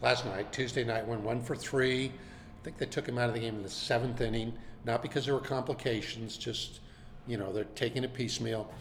last 0.00 0.25
night, 0.25 0.53
Tuesday 0.53 0.85
night, 0.85 1.05
went 1.05 1.23
one 1.23 1.43
for 1.43 1.56
three. 1.56 2.12
I 2.12 2.65
think 2.65 2.79
they 2.79 2.87
took 2.87 3.09
him 3.09 3.19
out 3.19 3.27
of 3.27 3.35
the 3.35 3.41
game 3.41 3.56
in 3.56 3.65
the 3.65 3.69
seventh 3.69 4.21
inning, 4.21 4.53
not 4.85 5.03
because 5.03 5.25
there 5.25 5.35
were 5.35 5.41
complications, 5.41 6.37
just, 6.38 6.79
you 7.27 7.38
know, 7.38 7.53
they're 7.53 7.65
taking 7.75 8.05
it 8.05 8.15
piecemeal. 8.15 8.73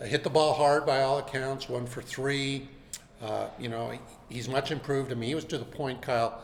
Uh, 0.00 0.04
hit 0.06 0.24
the 0.24 0.30
ball 0.30 0.52
hard 0.52 0.84
by 0.84 1.02
all 1.02 1.18
accounts, 1.18 1.68
one 1.68 1.86
for 1.86 2.02
three. 2.02 2.68
Uh, 3.22 3.46
you 3.56 3.68
know, 3.68 3.90
he- 3.90 4.34
he's 4.34 4.48
much 4.48 4.72
improved. 4.72 5.12
I 5.12 5.14
mean, 5.14 5.28
he 5.28 5.34
was 5.36 5.44
to 5.44 5.58
the 5.58 5.64
point, 5.64 6.02
Kyle, 6.02 6.42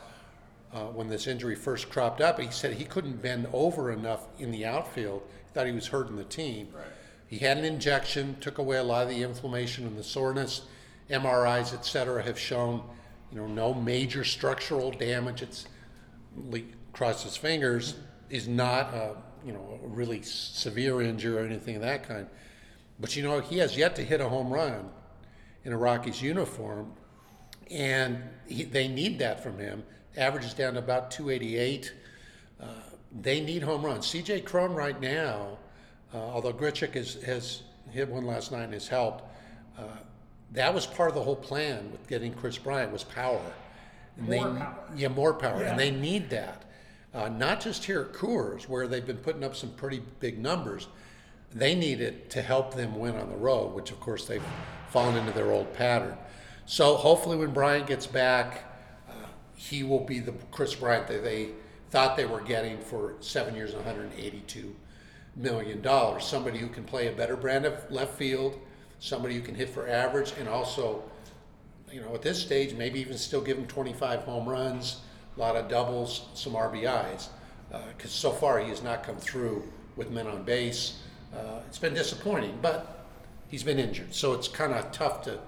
uh, 0.72 0.84
when 0.84 1.08
this 1.08 1.26
injury 1.26 1.56
first 1.56 1.90
cropped 1.90 2.20
up, 2.20 2.38
he 2.38 2.52
said 2.52 2.74
he 2.74 2.84
couldn't 2.84 3.20
bend 3.20 3.48
over 3.52 3.90
enough 3.90 4.28
in 4.38 4.52
the 4.52 4.64
outfield. 4.64 5.22
He 5.44 5.52
thought 5.52 5.66
he 5.66 5.72
was 5.72 5.88
hurting 5.88 6.14
the 6.14 6.22
team. 6.22 6.68
He 7.34 7.40
had 7.40 7.58
an 7.58 7.64
injection, 7.64 8.36
took 8.40 8.58
away 8.58 8.76
a 8.76 8.84
lot 8.84 9.02
of 9.02 9.08
the 9.08 9.24
inflammation 9.24 9.88
and 9.88 9.98
the 9.98 10.04
soreness. 10.04 10.62
MRIs, 11.10 11.74
et 11.74 11.84
cetera, 11.84 12.22
have 12.22 12.38
shown, 12.38 12.80
you 13.32 13.38
know, 13.38 13.48
no 13.48 13.74
major 13.74 14.22
structural 14.22 14.92
damage. 14.92 15.42
It's 15.42 15.66
cross 16.92 17.24
his 17.24 17.36
fingers 17.36 17.96
is 18.30 18.46
not 18.46 18.94
a, 18.94 19.16
you 19.44 19.52
know, 19.52 19.80
a 19.82 19.88
really 19.88 20.22
severe 20.22 21.02
injury 21.02 21.36
or 21.36 21.44
anything 21.44 21.74
of 21.74 21.82
that 21.82 22.06
kind. 22.06 22.28
But 23.00 23.16
you 23.16 23.24
know, 23.24 23.40
he 23.40 23.58
has 23.58 23.76
yet 23.76 23.96
to 23.96 24.04
hit 24.04 24.20
a 24.20 24.28
home 24.28 24.52
run 24.52 24.88
in 25.64 25.72
a 25.72 25.76
Rockies 25.76 26.22
uniform, 26.22 26.92
and 27.68 28.22
he, 28.46 28.62
they 28.62 28.86
need 28.86 29.18
that 29.18 29.42
from 29.42 29.58
him. 29.58 29.82
Average 30.16 30.44
is 30.44 30.54
down 30.54 30.74
to 30.74 30.78
about 30.78 31.10
288. 31.10 31.92
Uh, 32.60 32.66
they 33.20 33.40
need 33.40 33.64
home 33.64 33.84
runs. 33.84 34.06
C.J. 34.06 34.42
Cron 34.42 34.72
right 34.72 35.00
now, 35.00 35.58
uh, 36.14 36.18
although 36.18 36.52
Grichuk 36.52 36.94
has, 36.94 37.14
has 37.24 37.62
hit 37.90 38.08
one 38.08 38.24
last 38.24 38.52
night 38.52 38.64
and 38.64 38.72
has 38.72 38.86
helped, 38.86 39.24
uh, 39.76 39.82
that 40.52 40.72
was 40.72 40.86
part 40.86 41.08
of 41.08 41.16
the 41.16 41.22
whole 41.22 41.36
plan 41.36 41.90
with 41.90 42.06
getting 42.06 42.32
Kris 42.32 42.56
Bryant 42.56 42.92
was 42.92 43.02
power. 43.02 43.40
And 44.16 44.28
More 44.28 44.48
they, 44.48 44.58
power. 44.60 44.84
Yeah, 44.94 45.08
more 45.08 45.34
power, 45.34 45.62
and 45.62 45.78
they 45.78 45.90
need 45.90 46.30
that. 46.30 46.62
Uh, 47.12 47.28
not 47.28 47.60
just 47.60 47.84
here 47.84 48.00
at 48.02 48.12
Coors, 48.12 48.68
where 48.68 48.86
they've 48.86 49.06
been 49.06 49.18
putting 49.18 49.42
up 49.44 49.56
some 49.56 49.70
pretty 49.70 50.02
big 50.20 50.38
numbers. 50.38 50.88
They 51.52 51.74
need 51.74 52.00
it 52.00 52.30
to 52.30 52.42
help 52.42 52.74
them 52.74 52.98
win 52.98 53.16
on 53.16 53.28
the 53.28 53.36
road, 53.36 53.74
which 53.74 53.90
of 53.90 54.00
course 54.00 54.26
they've 54.26 54.42
fallen 54.90 55.16
into 55.16 55.32
their 55.32 55.50
old 55.50 55.72
pattern. 55.74 56.16
So 56.66 56.94
hopefully, 56.96 57.36
when 57.36 57.52
Bryant 57.52 57.86
gets 57.86 58.06
back, 58.06 58.64
uh, 59.08 59.12
he 59.54 59.82
will 59.82 60.04
be 60.04 60.20
the 60.20 60.32
Kris 60.50 60.74
Bryant 60.74 61.08
that 61.08 61.22
they 61.22 61.50
thought 61.90 62.16
they 62.16 62.26
were 62.26 62.40
getting 62.40 62.78
for 62.78 63.14
seven 63.20 63.54
years 63.54 63.70
and 63.74 63.84
182 63.84 64.74
million 65.36 65.80
dollars. 65.80 66.24
Somebody 66.24 66.58
who 66.58 66.68
can 66.68 66.84
play 66.84 67.08
a 67.08 67.12
better 67.12 67.36
brand 67.36 67.64
of 67.66 67.90
left 67.90 68.14
field, 68.14 68.58
somebody 69.00 69.34
who 69.34 69.40
can 69.40 69.54
hit 69.54 69.70
for 69.70 69.88
average, 69.88 70.32
and 70.38 70.48
also, 70.48 71.02
you 71.90 72.00
know, 72.00 72.14
at 72.14 72.22
this 72.22 72.40
stage, 72.40 72.74
maybe 72.74 73.00
even 73.00 73.16
still 73.16 73.40
give 73.40 73.58
him 73.58 73.66
25 73.66 74.20
home 74.20 74.48
runs, 74.48 75.00
a 75.36 75.40
lot 75.40 75.56
of 75.56 75.68
doubles, 75.68 76.28
some 76.34 76.52
RBIs. 76.52 77.28
Because 77.96 78.12
so 78.12 78.30
far 78.30 78.60
he 78.60 78.68
has 78.68 78.82
not 78.82 79.02
come 79.02 79.16
through 79.16 79.68
with 79.96 80.10
men 80.10 80.26
on 80.26 80.44
base. 80.44 81.00
Uh, 81.34 81.60
it's 81.66 81.78
been 81.78 81.94
disappointing, 81.94 82.56
but 82.62 83.06
he's 83.48 83.64
been 83.64 83.78
injured, 83.78 84.14
so 84.14 84.32
it's 84.32 84.46
kind 84.46 84.72
of 84.72 84.92
tough 84.92 85.22
to 85.22 85.38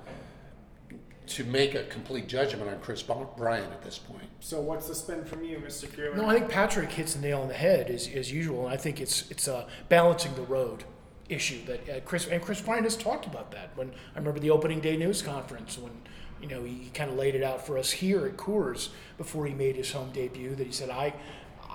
to 1.26 1.44
make 1.44 1.74
a 1.74 1.84
complete 1.84 2.28
judgment 2.28 2.70
on 2.70 2.78
Kris 2.80 3.02
Bryant 3.02 3.72
at 3.72 3.82
this 3.82 3.98
point. 3.98 4.24
So 4.40 4.60
what's 4.60 4.88
the 4.88 4.94
spin 4.94 5.24
from 5.24 5.42
you, 5.44 5.58
Mr. 5.58 5.92
Keeler? 5.94 6.14
No, 6.14 6.26
I 6.26 6.38
think 6.38 6.50
Patrick 6.50 6.90
hits 6.90 7.14
the 7.14 7.20
nail 7.20 7.40
on 7.40 7.48
the 7.48 7.54
head 7.54 7.90
as, 7.90 8.08
as 8.08 8.30
usual, 8.32 8.66
and 8.66 8.74
I 8.74 8.76
think 8.76 9.00
it's 9.00 9.30
it's 9.30 9.48
uh, 9.48 9.68
balancing 9.88 10.34
the 10.34 10.42
road 10.42 10.84
issue 11.28 11.64
that 11.66 11.88
uh, 11.88 12.00
Kris 12.00 12.26
and 12.28 12.40
Kris 12.40 12.60
Bryant 12.60 12.84
has 12.84 12.96
talked 12.96 13.26
about 13.26 13.50
that. 13.50 13.70
When 13.74 13.90
I 14.14 14.18
remember 14.18 14.38
the 14.38 14.50
opening 14.50 14.80
day 14.80 14.96
news 14.96 15.22
conference 15.22 15.78
when 15.78 15.92
you 16.40 16.48
know 16.48 16.62
he 16.62 16.90
kind 16.94 17.10
of 17.10 17.16
laid 17.16 17.34
it 17.34 17.42
out 17.42 17.66
for 17.66 17.78
us 17.78 17.90
here 17.90 18.26
at 18.26 18.36
Coors 18.36 18.90
before 19.18 19.46
he 19.46 19.54
made 19.54 19.76
his 19.76 19.90
home 19.90 20.10
debut 20.12 20.54
that 20.54 20.66
he 20.66 20.72
said 20.72 20.90
I 20.90 21.14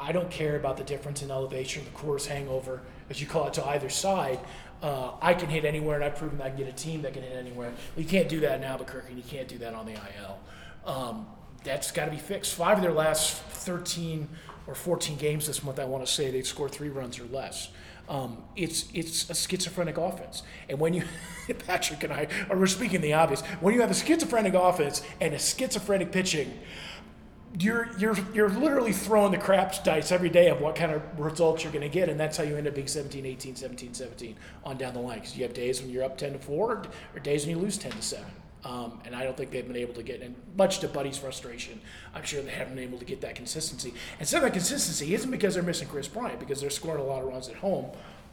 I 0.01 0.11
don't 0.11 0.31
care 0.31 0.55
about 0.55 0.77
the 0.77 0.83
difference 0.83 1.21
in 1.21 1.29
elevation, 1.29 1.83
the 1.85 1.91
Coors 1.91 2.25
hangover, 2.25 2.81
as 3.09 3.21
you 3.21 3.27
call 3.27 3.47
it, 3.47 3.53
to 3.55 3.65
either 3.67 3.89
side. 3.89 4.39
Uh, 4.81 5.11
I 5.21 5.33
can 5.33 5.47
hit 5.47 5.63
anywhere, 5.63 5.95
and 5.95 6.03
I've 6.03 6.15
proven 6.15 6.41
I 6.41 6.49
can 6.49 6.57
get 6.57 6.67
a 6.67 6.73
team 6.73 7.03
that 7.03 7.13
can 7.13 7.21
hit 7.21 7.35
anywhere. 7.35 7.69
Well, 7.95 8.03
you 8.03 8.09
can't 8.09 8.27
do 8.27 8.39
that 8.39 8.57
in 8.57 8.63
Albuquerque, 8.63 9.09
and 9.09 9.17
you 9.17 9.23
can't 9.23 9.47
do 9.47 9.59
that 9.59 9.75
on 9.75 9.85
the 9.85 9.93
IL. 9.93 10.39
Um, 10.85 11.27
that's 11.63 11.91
got 11.91 12.05
to 12.05 12.11
be 12.11 12.17
fixed. 12.17 12.55
Five 12.55 12.77
of 12.77 12.83
their 12.83 12.91
last 12.91 13.37
13 13.37 14.27
or 14.65 14.73
14 14.73 15.17
games 15.17 15.47
this 15.47 15.63
month, 15.63 15.79
I 15.79 15.85
want 15.85 16.05
to 16.05 16.11
say, 16.11 16.31
they 16.31 16.41
scored 16.41 16.71
three 16.71 16.89
runs 16.89 17.19
or 17.19 17.25
less. 17.25 17.69
Um, 18.09 18.43
it's 18.57 18.89
it's 18.93 19.29
a 19.29 19.33
schizophrenic 19.33 19.97
offense, 19.97 20.43
and 20.67 20.79
when 20.79 20.93
you 20.93 21.03
Patrick 21.67 22.03
and 22.03 22.11
I 22.11 22.27
are 22.49 22.57
we're 22.57 22.67
speaking 22.67 22.99
the 22.99 23.13
obvious, 23.13 23.41
when 23.61 23.73
you 23.73 23.79
have 23.81 23.91
a 23.91 23.93
schizophrenic 23.93 24.53
offense 24.53 25.01
and 25.21 25.33
a 25.33 25.39
schizophrenic 25.39 26.11
pitching, 26.11 26.59
you're 27.59 27.89
you're 27.97 28.15
you're 28.33 28.49
literally 28.49 28.93
throwing 28.93 29.31
the 29.31 29.37
craps 29.37 29.79
dice 29.79 30.11
every 30.11 30.29
day 30.29 30.49
of 30.49 30.61
what 30.61 30.75
kind 30.75 30.91
of 30.91 31.01
results 31.19 31.63
you're 31.63 31.73
going 31.73 31.81
to 31.81 31.89
get 31.89 32.07
and 32.07 32.19
that's 32.19 32.37
how 32.37 32.43
you 32.43 32.55
end 32.55 32.67
up 32.67 32.73
being 32.73 32.87
17 32.87 33.25
18 33.25 33.55
17 33.55 33.93
17 33.93 34.35
on 34.63 34.77
down 34.77 34.93
the 34.93 34.99
line 34.99 35.19
because 35.19 35.35
you 35.35 35.43
have 35.43 35.53
days 35.53 35.81
when 35.81 35.89
you're 35.89 36.03
up 36.03 36.17
10 36.17 36.33
to 36.33 36.39
4 36.39 36.83
or 37.13 37.19
days 37.19 37.45
when 37.45 37.57
you 37.57 37.61
lose 37.61 37.77
10 37.77 37.91
to 37.91 38.01
7 38.01 38.25
um, 38.63 38.99
and 39.05 39.15
I 39.15 39.23
don't 39.23 39.35
think 39.35 39.51
they've 39.51 39.65
been 39.65 39.75
able 39.75 39.95
to 39.95 40.03
get, 40.03 40.21
and 40.21 40.35
much 40.55 40.79
to 40.79 40.87
Buddy's 40.87 41.17
frustration, 41.17 41.81
I'm 42.13 42.23
sure 42.23 42.41
they 42.41 42.51
haven't 42.51 42.75
been 42.75 42.83
able 42.83 42.99
to 42.99 43.05
get 43.05 43.21
that 43.21 43.33
consistency. 43.35 43.93
And 44.19 44.27
some 44.27 44.37
of 44.37 44.43
that 44.43 44.53
consistency 44.53 45.15
isn't 45.15 45.31
because 45.31 45.55
they're 45.55 45.63
missing 45.63 45.87
Kris 45.87 46.07
Bryant, 46.07 46.39
because 46.39 46.61
they're 46.61 46.69
scoring 46.69 47.01
a 47.01 47.05
lot 47.05 47.23
of 47.23 47.27
runs 47.27 47.49
at 47.49 47.55
home. 47.55 47.87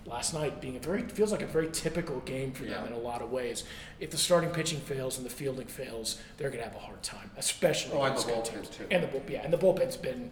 Last 0.08 0.32
night 0.32 0.60
being 0.60 0.76
a 0.76 0.78
very 0.80 1.02
feels 1.02 1.32
like 1.32 1.42
a 1.42 1.46
very 1.46 1.68
typical 1.70 2.20
game 2.20 2.52
for 2.52 2.62
them 2.64 2.72
Yeah. 2.82 2.86
in 2.86 2.92
a 2.94 2.98
lot 2.98 3.20
of 3.20 3.30
ways. 3.30 3.64
If 4.00 4.10
the 4.10 4.16
starting 4.16 4.50
pitching 4.50 4.80
fails 4.80 5.18
and 5.18 5.26
the 5.26 5.30
fielding 5.30 5.66
fails, 5.66 6.18
they're 6.38 6.48
going 6.48 6.62
to 6.62 6.68
have 6.68 6.76
a 6.76 6.80
hard 6.84 7.02
time, 7.02 7.30
especially 7.36 7.92
Oh, 7.98 8.02
and 8.02 8.16
the 8.16 8.22
good 8.22 8.34
bullpen, 8.36 8.52
teams. 8.54 8.68
too. 8.70 8.86
And 8.90 9.02
the 9.02 9.06
bull, 9.08 9.22
yeah, 9.28 9.42
and 9.44 9.52
the 9.52 9.58
bullpen's 9.58 9.96
been 9.98 10.30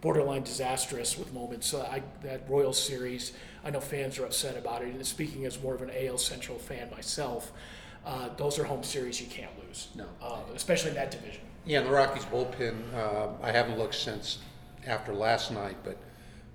borderline 0.00 0.42
disastrous 0.42 1.16
with 1.16 1.32
moments. 1.32 1.68
So 1.68 1.82
I, 1.82 2.02
that 2.24 2.48
Royal 2.48 2.72
series, 2.72 3.32
I 3.64 3.70
know 3.70 3.80
fans 3.80 4.18
are 4.18 4.24
upset 4.24 4.56
about 4.56 4.82
it. 4.82 4.88
And 4.88 5.06
speaking 5.06 5.46
as 5.46 5.62
more 5.62 5.74
of 5.74 5.82
an 5.82 5.90
AL 5.94 6.18
Central 6.18 6.58
fan 6.58 6.90
myself, 6.90 7.52
uh, 8.04 8.30
those 8.36 8.58
are 8.58 8.64
home 8.64 8.82
series 8.82 9.20
you 9.20 9.28
can't 9.28 9.52
lose. 9.64 9.88
No. 9.94 10.06
uh, 10.20 10.40
especially 10.56 10.90
in 10.90 10.96
that 10.96 11.12
division. 11.12 11.42
Yeah, 11.64 11.78
and 11.78 11.86
the 11.88 11.92
Rockies 11.92 12.24
bullpen, 12.24 12.92
uh, 12.92 13.28
I 13.40 13.52
haven't 13.52 13.78
looked 13.78 13.94
since 13.94 14.38
after 14.84 15.14
last 15.14 15.52
night, 15.52 15.76
but 15.84 15.96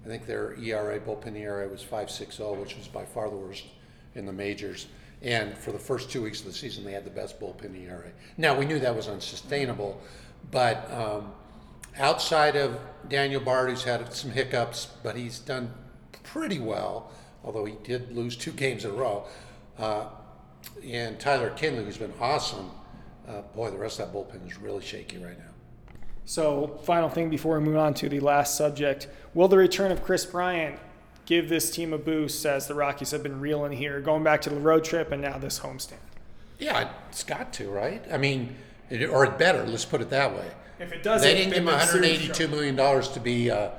I 0.08 0.10
think 0.10 0.26
their 0.26 0.56
ERA, 0.56 1.02
bullpen 1.02 1.36
ERA 1.36 1.68
was 1.68 1.84
5.60, 1.84 2.58
which 2.62 2.78
was 2.78 2.88
by 2.88 3.04
far 3.04 3.30
the 3.30 3.36
worst 3.36 3.66
in 4.16 4.26
the 4.26 4.32
majors. 4.32 4.88
And 5.22 5.58
for 5.58 5.74
the 5.74 5.80
first 5.80 6.10
two 6.10 6.22
weeks 6.22 6.40
of 6.40 6.46
the 6.46 6.54
season, 6.54 6.86
they 6.86 6.94
had 6.94 7.04
the 7.04 7.10
best 7.10 7.42
bullpen 7.42 7.76
ERA. 7.76 8.10
Now, 8.38 8.58
we 8.58 8.66
knew 8.66 8.80
that 8.80 8.96
was 8.96 9.10
unsustainable, 9.10 10.00
but 10.50 10.90
um, 10.94 11.34
outside 11.98 12.56
of 12.56 12.80
Daniel 13.10 13.42
Bard, 13.42 13.70
who's 13.70 13.84
had 13.84 14.14
some 14.14 14.32
hiccups, 14.32 14.88
but 15.04 15.18
he's 15.18 15.40
done 15.40 15.74
pretty 16.24 16.60
well, 16.60 17.12
although 17.44 17.66
he 17.66 17.76
did 17.84 18.16
lose 18.16 18.38
two 18.38 18.52
games 18.54 18.86
in 18.86 18.92
a 18.92 18.94
row, 18.94 19.26
uh, 19.78 20.06
and 20.86 21.20
Tyler 21.20 21.50
Kinley, 21.50 21.84
who's 21.84 21.98
been 21.98 22.14
awesome, 22.22 22.72
uh, 23.28 23.42
boy, 23.42 23.72
the 23.72 23.78
rest 23.78 24.00
of 24.00 24.10
that 24.10 24.18
bullpen 24.18 24.50
is 24.50 24.58
really 24.58 24.82
shaky 24.82 25.18
right 25.18 25.38
now. 25.38 25.47
So, 26.28 26.78
final 26.84 27.08
thing 27.08 27.30
before 27.30 27.58
we 27.58 27.64
move 27.64 27.78
on 27.78 27.94
to 27.96 28.10
the 28.10 28.20
last 28.20 28.58
subject 28.58 29.08
Will 29.34 29.48
the 29.48 29.58
return 29.58 29.94
of 29.94 30.04
Kris 30.04 30.26
Bryant 30.26 30.78
give 31.26 31.48
this 31.48 31.72
team 31.72 31.94
a 31.94 31.98
boost 31.98 32.46
as 32.46 32.68
the 32.68 32.74
Rockies 32.74 33.12
have 33.12 33.24
been 33.24 33.40
reeling 33.40 33.72
here, 33.72 34.02
going 34.02 34.24
back 34.24 34.42
to 34.42 34.50
the 34.50 34.60
road 34.60 34.84
trip 34.84 35.14
and 35.14 35.22
now 35.22 35.38
this 35.38 35.62
homestand? 35.62 36.00
Yeah, 36.60 36.90
it's 37.08 37.24
got 37.24 37.54
to, 37.54 37.70
right? 37.70 38.04
I 38.12 38.18
mean, 38.18 38.56
it, 38.90 39.06
or 39.06 39.24
it 39.24 39.38
better. 39.38 39.66
Let's 39.66 39.86
put 39.86 40.02
it 40.02 40.10
that 40.10 40.36
way. 40.36 40.52
If 40.80 40.92
it 40.92 41.02
doesn't, 41.02 41.26
They 41.26 41.34
didn't 41.34 41.54
give 41.54 41.60
him 41.60 41.66
then 41.68 41.80
it's 41.80 41.92
serious 41.92 42.28
182 42.30 42.48
million 42.50 42.76
dollars 42.76 43.08
to 43.10 43.22
be 43.22 43.48
a, 43.48 43.72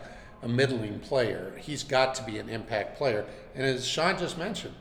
a 0.43 0.49
middling 0.49 1.01
player. 1.01 1.53
He's 1.59 1.83
got 1.83 2.15
to 2.15 2.23
be 2.23 2.39
an 2.39 2.49
impact 2.49 2.97
player. 2.97 3.27
And 3.55 3.67
as 3.67 3.87
Sean 3.87 4.17
just 4.17 4.39
mentioned, 4.39 4.75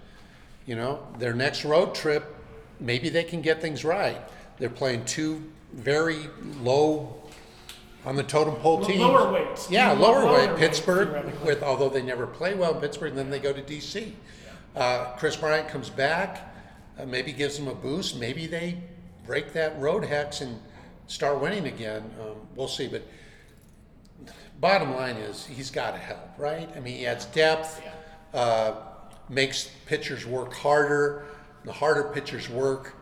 you 0.65 0.77
know, 0.77 1.05
their 1.19 1.33
next 1.33 1.65
road 1.65 1.93
trip, 1.93 2.33
maybe 2.79 3.09
they 3.09 3.25
can 3.25 3.41
get 3.41 3.59
things 3.59 3.83
right. 3.83 4.21
They're 4.57 4.69
playing 4.69 5.03
two 5.03 5.43
very 5.73 6.29
low 6.61 7.26
on 8.07 8.15
the 8.15 8.23
totem 8.23 8.55
pole 8.55 8.83
teams. 8.85 8.99
lower 9.01 9.31
weights. 9.33 9.69
Yeah, 9.69 9.91
Lower 9.91 10.21
lower 10.23 10.33
weight. 10.33 10.49
weight, 10.51 10.57
Pittsburgh, 10.59 11.09
theoretically. 11.09 11.45
with 11.45 11.61
although 11.61 11.89
they 11.89 12.01
never 12.01 12.25
play 12.25 12.55
well 12.55 12.73
in 12.73 12.79
Pittsburgh, 12.79 13.09
and 13.09 13.17
then 13.17 13.29
they 13.29 13.39
go 13.39 13.51
to 13.51 13.61
DC. 13.61 14.13
Uh, 14.75 15.15
Kris 15.17 15.35
Bryant 15.35 15.67
comes 15.67 15.89
back, 15.89 16.53
uh, 16.97 17.05
maybe 17.05 17.33
gives 17.33 17.57
them 17.57 17.67
a 17.67 17.75
boost. 17.75 18.15
Maybe 18.17 18.47
they 18.47 18.77
break 19.25 19.51
that 19.53 19.77
road 19.77 20.05
hex 20.05 20.39
and 20.39 20.57
start 21.07 21.41
winning 21.41 21.67
again. 21.67 22.09
Um, 22.21 22.35
we'll 22.55 22.69
see. 22.69 22.87
But 22.87 23.03
bottom 24.61 24.95
line 24.95 25.17
is 25.17 25.45
he's 25.45 25.69
got 25.69 25.91
to 25.91 25.97
help, 25.97 26.29
right? 26.37 26.69
I 26.75 26.79
mean, 26.79 26.97
he 26.99 27.05
adds 27.05 27.25
depth, 27.25 27.81
uh, 28.33 28.73
makes 29.29 29.69
pitchers 29.85 30.25
work 30.25 30.53
harder. 30.53 31.25
The 31.65 31.73
harder 31.73 32.03
pitchers 32.13 32.49
work, 32.49 32.95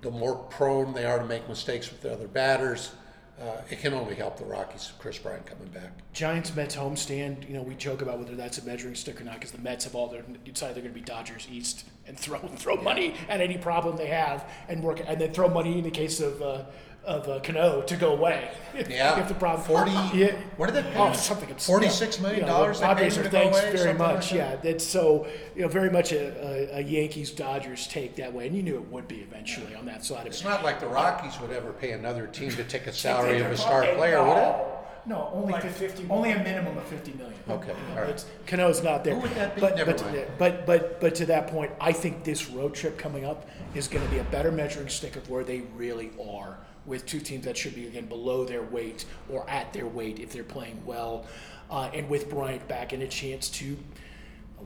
the 0.00 0.10
more 0.10 0.36
prone 0.36 0.94
they 0.94 1.04
are 1.04 1.18
to 1.18 1.26
make 1.26 1.46
mistakes 1.46 1.90
with 1.90 2.00
the 2.00 2.12
other 2.12 2.28
batters. 2.28 2.92
Uh, 3.40 3.60
it 3.70 3.80
can 3.80 3.92
only 3.92 4.14
help 4.14 4.38
the 4.38 4.44
Rockies, 4.44 4.92
Kris 4.98 5.18
Bryant 5.18 5.44
coming 5.44 5.68
back. 5.68 5.90
Giants 6.14 6.56
Mets 6.56 6.74
homestand. 6.74 7.46
You 7.46 7.54
know, 7.54 7.62
we 7.62 7.74
joke 7.74 8.00
about 8.00 8.18
whether 8.18 8.34
that's 8.34 8.56
a 8.56 8.64
measuring 8.64 8.94
stick 8.94 9.20
or 9.20 9.24
not 9.24 9.34
because 9.34 9.50
the 9.50 9.58
Mets 9.58 9.84
have 9.84 9.94
all 9.94 10.08
their 10.08 10.22
decide 10.22 10.74
they're 10.74 10.82
going 10.82 10.94
to 10.94 10.98
be 10.98 11.04
Dodgers 11.04 11.46
East 11.50 11.84
and 12.06 12.18
throw 12.18 12.38
throw 12.56 12.76
money 12.76 13.14
at 13.28 13.42
any 13.42 13.58
problem 13.58 13.96
they 13.96 14.06
have 14.06 14.50
and 14.68 14.82
work 14.82 15.02
and 15.06 15.20
then 15.20 15.32
throw 15.32 15.48
money 15.48 15.78
in 15.78 15.84
the 15.84 15.90
case 15.90 16.20
of 16.20 16.40
uh, 16.40 16.64
of 17.06 17.28
uh, 17.28 17.38
Cano 17.40 17.82
to 17.82 17.96
go 17.96 18.12
away. 18.12 18.50
Yeah. 18.90 19.18
if 19.18 19.28
the 19.28 19.32
problem 19.34 19.66
40 19.66 19.90
yeah. 20.18 20.32
what 20.58 20.66
did 20.66 20.74
they 20.84 20.90
pay 20.90 20.98
Oh, 20.98 21.10
something 21.14 21.50
abs- 21.50 21.66
$46 21.66 22.20
million 22.20 22.40
you 22.40 22.46
know, 22.46 22.66
the 22.70 22.72
they 22.78 22.84
Padres 22.84 23.16
are 23.16 23.24
thanks 23.30 23.56
away, 23.58 23.66
very 23.72 23.78
something 23.78 23.98
like 23.98 24.14
much. 24.16 24.30
that? 24.30 24.36
yeah, 24.36 24.56
that's 24.56 24.84
so 24.84 25.26
you 25.54 25.62
know 25.62 25.68
very 25.68 25.88
much 25.88 26.12
a, 26.12 26.74
a, 26.74 26.78
a 26.78 26.80
Yankees 26.82 27.30
Dodgers 27.30 27.86
take 27.86 28.16
that 28.16 28.34
way, 28.34 28.46
and 28.46 28.54
you 28.54 28.62
knew 28.62 28.74
it 28.74 28.86
would 28.90 29.08
be 29.08 29.20
eventually 29.20 29.74
on 29.74 29.86
that 29.86 30.04
side 30.04 30.20
of 30.22 30.26
It's 30.26 30.42
it. 30.42 30.44
not 30.44 30.62
like 30.62 30.78
the 30.80 30.88
Rockies 30.88 31.40
would 31.40 31.52
ever 31.52 31.72
pay 31.72 31.92
another 31.92 32.26
team 32.26 32.50
to 32.50 32.64
take 32.64 32.86
a 32.86 32.92
salary 32.92 33.40
of 33.40 33.50
a 33.50 33.56
star 33.56 33.82
Okay, 33.84 33.96
player, 33.96 34.22
would 34.22 34.32
it? 34.32 34.34
no. 34.36 34.72
No, 35.06 35.30
only 35.32 35.52
Like 35.52 35.62
50, 35.62 35.86
50 35.86 36.06
only 36.10 36.32
a 36.32 36.38
minimum 36.42 36.76
of 36.76 36.84
50 36.88 37.12
million. 37.12 37.32
Okay, 37.48 37.68
You 37.68 37.74
know, 37.74 37.90
all 37.92 38.00
right. 38.00 38.10
it's- 38.10 38.26
Cano's 38.46 38.82
not 38.82 39.04
there. 39.04 39.14
Who 39.14 39.20
would 39.20 39.30
that 39.36 39.54
be? 39.54 39.60
But, 39.60 39.76
Never 39.76 39.92
but, 39.92 40.02
mind. 40.04 40.26
but, 40.36 40.66
but, 40.66 41.00
but 41.00 41.14
to 41.14 41.26
that 41.26 41.46
point, 41.46 41.70
I 41.80 41.92
think 41.92 42.24
this 42.24 42.50
road 42.50 42.74
trip 42.74 42.98
coming 42.98 43.24
up 43.24 43.48
is 43.76 43.86
going 43.86 44.04
to 44.04 44.10
be 44.10 44.18
a 44.18 44.24
better 44.24 44.50
measuring 44.50 44.88
stick 44.88 45.14
of 45.14 45.30
where 45.30 45.44
they 45.44 45.60
really 45.76 46.10
are 46.20 46.58
with 46.86 47.04
two 47.06 47.20
teams 47.20 47.44
that 47.44 47.56
should 47.56 47.74
be, 47.74 47.86
again, 47.86 48.06
below 48.06 48.44
their 48.44 48.62
weight 48.62 49.04
or 49.28 49.48
at 49.50 49.72
their 49.72 49.86
weight 49.86 50.18
if 50.20 50.32
they're 50.32 50.44
playing 50.44 50.80
well. 50.86 51.26
Uh, 51.70 51.90
and 51.92 52.08
with 52.08 52.30
Bryant 52.30 52.66
back 52.68 52.92
and 52.92 53.02
a 53.02 53.08
chance 53.08 53.48
to, 53.50 53.76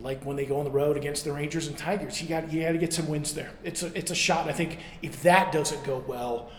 like 0.00 0.22
when 0.24 0.36
they 0.36 0.44
go 0.44 0.58
on 0.58 0.64
the 0.64 0.70
road 0.70 0.96
against 0.96 1.24
the 1.24 1.32
Rangers 1.32 1.66
and 1.66 1.76
Tigers, 1.76 2.20
you 2.22 2.28
got 2.28 2.52
you 2.52 2.62
got 2.62 2.72
to 2.72 2.78
get 2.78 2.92
some 2.92 3.08
wins 3.08 3.34
there. 3.34 3.50
It's 3.64 3.82
a 3.82 3.96
it's 3.98 4.10
a 4.10 4.14
shot. 4.14 4.42
And 4.42 4.50
I 4.50 4.52
think 4.52 4.78
if 5.02 5.22
that 5.22 5.50
doesn't 5.50 5.82
go 5.84 6.04
well, 6.06 6.50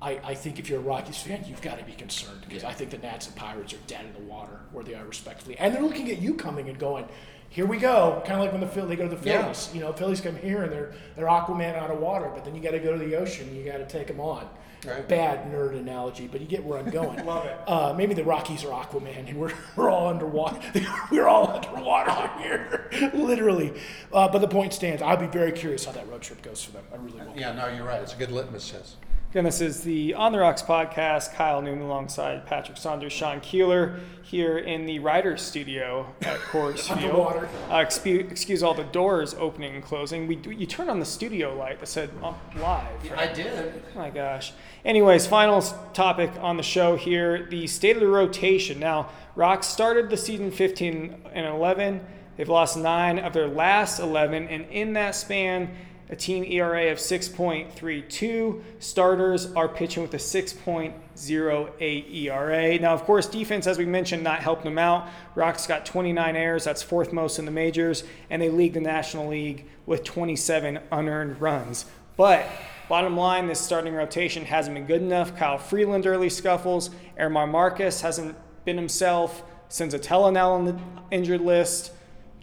I, 0.00 0.20
I 0.22 0.34
think 0.34 0.58
if 0.58 0.68
you're 0.68 0.78
a 0.80 0.82
Rockies 0.82 1.18
fan, 1.22 1.44
you've 1.48 1.62
got 1.62 1.78
to 1.78 1.84
be 1.84 1.92
concerned 1.92 2.42
because 2.46 2.62
I 2.62 2.72
think 2.72 2.90
the 2.90 2.98
Nats 2.98 3.26
and 3.26 3.34
Pirates 3.34 3.72
are 3.72 3.78
dead 3.86 4.04
in 4.04 4.12
the 4.12 4.30
water 4.30 4.60
where 4.72 4.84
they 4.84 4.94
are 4.94 5.04
respectively, 5.06 5.56
and 5.58 5.74
they're 5.74 5.82
looking 5.82 6.10
at 6.10 6.20
you 6.20 6.34
coming 6.34 6.68
and 6.68 6.78
going. 6.78 7.06
Here 7.48 7.64
we 7.64 7.78
go, 7.78 8.20
kind 8.26 8.34
of 8.34 8.40
like 8.40 8.52
when 8.52 8.60
the 8.60 8.66
Phil 8.66 8.86
they 8.86 8.96
go 8.96 9.08
to 9.08 9.16
the 9.16 9.26
Yeah. 9.28 9.42
Phillies. 9.42 9.70
You 9.72 9.80
know, 9.80 9.92
Phillies 9.92 10.20
come 10.20 10.36
here 10.36 10.62
and 10.64 10.70
they're 10.72 10.92
they're 11.16 11.26
Aquaman 11.26 11.74
out 11.76 11.90
of 11.90 11.98
water, 12.00 12.30
but 12.34 12.44
then 12.44 12.54
you 12.54 12.60
got 12.60 12.72
to 12.72 12.78
go 12.80 12.92
to 12.92 12.98
the 12.98 13.16
ocean. 13.16 13.54
You 13.56 13.64
got 13.64 13.78
to 13.78 13.86
take 13.86 14.08
them 14.08 14.20
on. 14.20 14.46
Right. 14.86 15.08
Bad 15.08 15.50
nerd 15.50 15.78
analogy, 15.78 16.26
but 16.26 16.40
you 16.40 16.46
get 16.46 16.64
where 16.64 16.78
I'm 16.78 16.90
going. 16.90 17.24
Love 17.26 17.46
it. 17.46 17.58
Uh, 17.66 17.94
maybe 17.96 18.14
the 18.14 18.24
Rockies 18.24 18.64
are 18.64 18.68
Aquaman, 18.68 19.28
and 19.28 19.38
we're, 19.38 19.52
we're 19.76 19.90
all 19.90 20.08
underwater. 20.08 20.60
we're 21.10 21.28
all 21.28 21.48
underwater 21.50 22.30
here, 22.40 22.90
literally. 23.14 23.72
Uh, 24.12 24.28
but 24.28 24.40
the 24.40 24.48
point 24.48 24.72
stands. 24.72 25.02
I'd 25.02 25.20
be 25.20 25.26
very 25.26 25.52
curious 25.52 25.84
how 25.84 25.92
that 25.92 26.08
road 26.08 26.22
trip 26.22 26.42
goes 26.42 26.62
for 26.62 26.72
them. 26.72 26.84
I 26.92 26.96
really 26.96 27.20
will. 27.20 27.36
Yeah, 27.36 27.52
no, 27.52 27.68
you're 27.68 27.86
right. 27.86 28.02
It's 28.02 28.14
a 28.14 28.16
good 28.16 28.30
litmus 28.30 28.70
test. 28.70 28.96
Again, 29.36 29.44
this 29.44 29.60
is 29.60 29.82
the 29.82 30.14
On 30.14 30.32
the 30.32 30.38
Rocks 30.38 30.62
podcast. 30.62 31.34
Kyle 31.34 31.60
Newman 31.60 31.84
alongside 31.84 32.46
Patrick 32.46 32.78
Saunders, 32.78 33.12
Sean 33.12 33.38
Keeler 33.40 34.00
here 34.22 34.56
in 34.56 34.86
the 34.86 34.98
writers' 34.98 35.42
studio 35.42 36.06
at 36.22 36.38
Coors 36.50 36.80
Field. 36.98 37.46
Uh, 37.70 37.76
excuse, 37.76 38.32
excuse 38.32 38.62
all 38.62 38.72
the 38.72 38.84
doors 38.84 39.34
opening 39.34 39.74
and 39.74 39.84
closing. 39.84 40.26
We 40.26 40.36
you 40.36 40.64
turned 40.64 40.88
on 40.88 41.00
the 41.00 41.04
studio 41.04 41.54
light 41.54 41.80
that 41.80 41.86
said 41.86 42.08
uh, 42.22 42.32
live. 42.58 43.10
right? 43.10 43.30
I 43.30 43.34
did. 43.34 43.82
Oh 43.94 43.98
my 43.98 44.08
gosh. 44.08 44.54
Anyways, 44.86 45.26
final 45.26 45.60
topic 45.92 46.30
on 46.40 46.56
the 46.56 46.62
show 46.62 46.96
here 46.96 47.46
the 47.50 47.66
state 47.66 47.94
of 47.94 48.00
the 48.00 48.08
rotation. 48.08 48.80
Now, 48.80 49.10
Rocks 49.34 49.66
started 49.66 50.08
the 50.08 50.16
season 50.16 50.50
15 50.50 51.24
and 51.34 51.46
11. 51.46 52.00
They've 52.38 52.48
lost 52.48 52.78
nine 52.78 53.18
of 53.18 53.34
their 53.34 53.48
last 53.48 54.00
11, 54.00 54.48
and 54.48 54.64
in 54.70 54.94
that 54.94 55.14
span, 55.14 55.76
a 56.08 56.16
team 56.16 56.44
ERA 56.44 56.92
of 56.92 56.98
6.32. 56.98 58.62
Starters 58.78 59.52
are 59.54 59.68
pitching 59.68 60.02
with 60.02 60.14
a 60.14 60.18
6.08 60.18 62.14
ERA. 62.14 62.78
Now, 62.78 62.94
of 62.94 63.02
course, 63.04 63.26
defense, 63.26 63.66
as 63.66 63.76
we 63.78 63.86
mentioned, 63.86 64.22
not 64.22 64.40
helping 64.40 64.66
them 64.66 64.78
out. 64.78 65.08
Rocks 65.34 65.66
got 65.66 65.84
29 65.84 66.36
errors, 66.36 66.64
that's 66.64 66.82
fourth 66.82 67.12
most 67.12 67.38
in 67.38 67.44
the 67.44 67.50
majors, 67.50 68.04
and 68.30 68.40
they 68.40 68.50
lead 68.50 68.74
the 68.74 68.80
National 68.80 69.26
League 69.28 69.66
with 69.84 70.04
27 70.04 70.78
unearned 70.92 71.40
runs. 71.40 71.86
But 72.16 72.46
bottom 72.88 73.16
line, 73.16 73.48
this 73.48 73.60
starting 73.60 73.94
rotation 73.94 74.44
hasn't 74.44 74.74
been 74.74 74.86
good 74.86 75.02
enough. 75.02 75.36
Kyle 75.36 75.58
Freeland 75.58 76.06
early 76.06 76.30
scuffles. 76.30 76.90
German 77.18 77.50
Marquez 77.50 78.00
hasn't 78.00 78.36
been 78.64 78.76
himself. 78.76 79.42
since 79.68 79.94
Senzatela 79.94 80.32
now 80.32 80.52
on 80.52 80.64
the 80.66 80.78
injured 81.10 81.40
list. 81.40 81.92